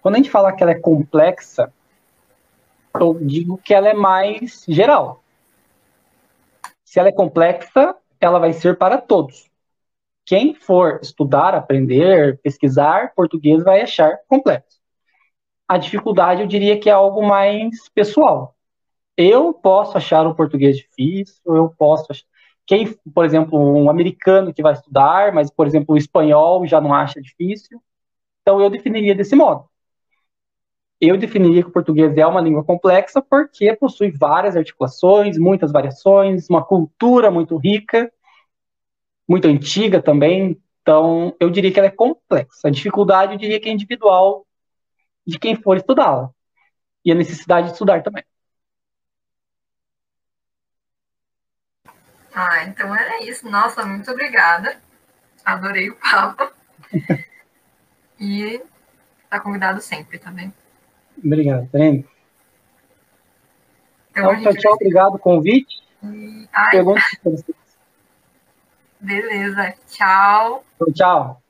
Quando 0.00 0.14
a 0.14 0.16
gente 0.16 0.30
fala 0.30 0.50
que 0.50 0.62
ela 0.62 0.72
é 0.72 0.80
complexa, 0.80 1.70
eu 2.94 3.18
digo 3.20 3.58
que 3.58 3.74
ela 3.74 3.90
é 3.90 3.92
mais 3.92 4.64
geral. 4.66 5.22
Se 6.82 6.98
ela 6.98 7.10
é 7.10 7.12
complexa, 7.12 7.94
ela 8.18 8.38
vai 8.38 8.54
ser 8.54 8.78
para 8.78 8.96
todos. 8.96 9.49
Quem 10.24 10.54
for 10.54 11.00
estudar, 11.02 11.54
aprender, 11.54 12.40
pesquisar 12.42 13.12
português 13.14 13.64
vai 13.64 13.80
achar 13.82 14.18
complexo. 14.28 14.78
A 15.68 15.78
dificuldade, 15.78 16.42
eu 16.42 16.46
diria 16.46 16.78
que 16.78 16.88
é 16.88 16.92
algo 16.92 17.26
mais 17.26 17.88
pessoal. 17.94 18.56
Eu 19.16 19.52
posso 19.52 19.96
achar 19.96 20.26
o 20.26 20.34
português 20.34 20.76
difícil, 20.76 21.56
eu 21.56 21.74
posso 21.76 22.06
achar 22.10 22.24
quem, 22.70 22.86
por 23.12 23.24
exemplo, 23.24 23.58
um 23.58 23.90
americano 23.90 24.54
que 24.54 24.62
vai 24.62 24.74
estudar, 24.74 25.34
mas, 25.34 25.50
por 25.50 25.66
exemplo, 25.66 25.96
o 25.96 25.98
espanhol 25.98 26.64
já 26.68 26.80
não 26.80 26.94
acha 26.94 27.20
difícil. 27.20 27.82
Então, 28.42 28.60
eu 28.60 28.70
definiria 28.70 29.12
desse 29.12 29.34
modo. 29.34 29.68
Eu 31.00 31.18
definiria 31.18 31.64
que 31.64 31.68
o 31.68 31.72
português 31.72 32.16
é 32.16 32.24
uma 32.24 32.40
língua 32.40 32.62
complexa 32.62 33.20
porque 33.20 33.74
possui 33.74 34.12
várias 34.12 34.56
articulações, 34.56 35.36
muitas 35.36 35.72
variações, 35.72 36.48
uma 36.48 36.64
cultura 36.64 37.28
muito 37.28 37.56
rica, 37.56 38.08
muito 39.30 39.46
antiga 39.46 40.02
também, 40.02 40.60
então 40.82 41.36
eu 41.38 41.48
diria 41.48 41.72
que 41.72 41.78
ela 41.78 41.86
é 41.86 41.92
complexa. 41.92 42.66
A 42.66 42.70
dificuldade 42.70 43.34
eu 43.34 43.38
diria 43.38 43.60
que 43.60 43.68
é 43.68 43.72
individual 43.72 44.44
de 45.24 45.38
quem 45.38 45.54
for 45.54 45.76
estudá-la 45.76 46.30
e 47.04 47.12
a 47.12 47.14
necessidade 47.14 47.68
de 47.68 47.74
estudar 47.74 48.02
também. 48.02 48.24
Ah, 52.34 52.64
então 52.64 52.92
era 52.92 53.22
isso. 53.22 53.48
Nossa, 53.48 53.86
muito 53.86 54.10
obrigada. 54.10 54.80
Adorei 55.44 55.90
o 55.90 55.96
papo. 55.96 56.52
e 58.18 58.60
tá 59.28 59.38
convidado 59.38 59.80
sempre 59.80 60.18
também. 60.18 60.52
Obrigado, 61.24 61.68
Breno. 61.70 62.04
Então, 64.10 64.34
então 64.34 64.52
tchau, 64.54 64.60
tchau, 64.60 64.72
obrigado 64.72 65.10
pelo 65.10 65.18
convite. 65.20 65.84
E... 66.02 66.48
Ai, 66.52 66.82
Beleza, 69.00 69.74
tchau. 69.88 70.64
Tchau. 70.94 71.42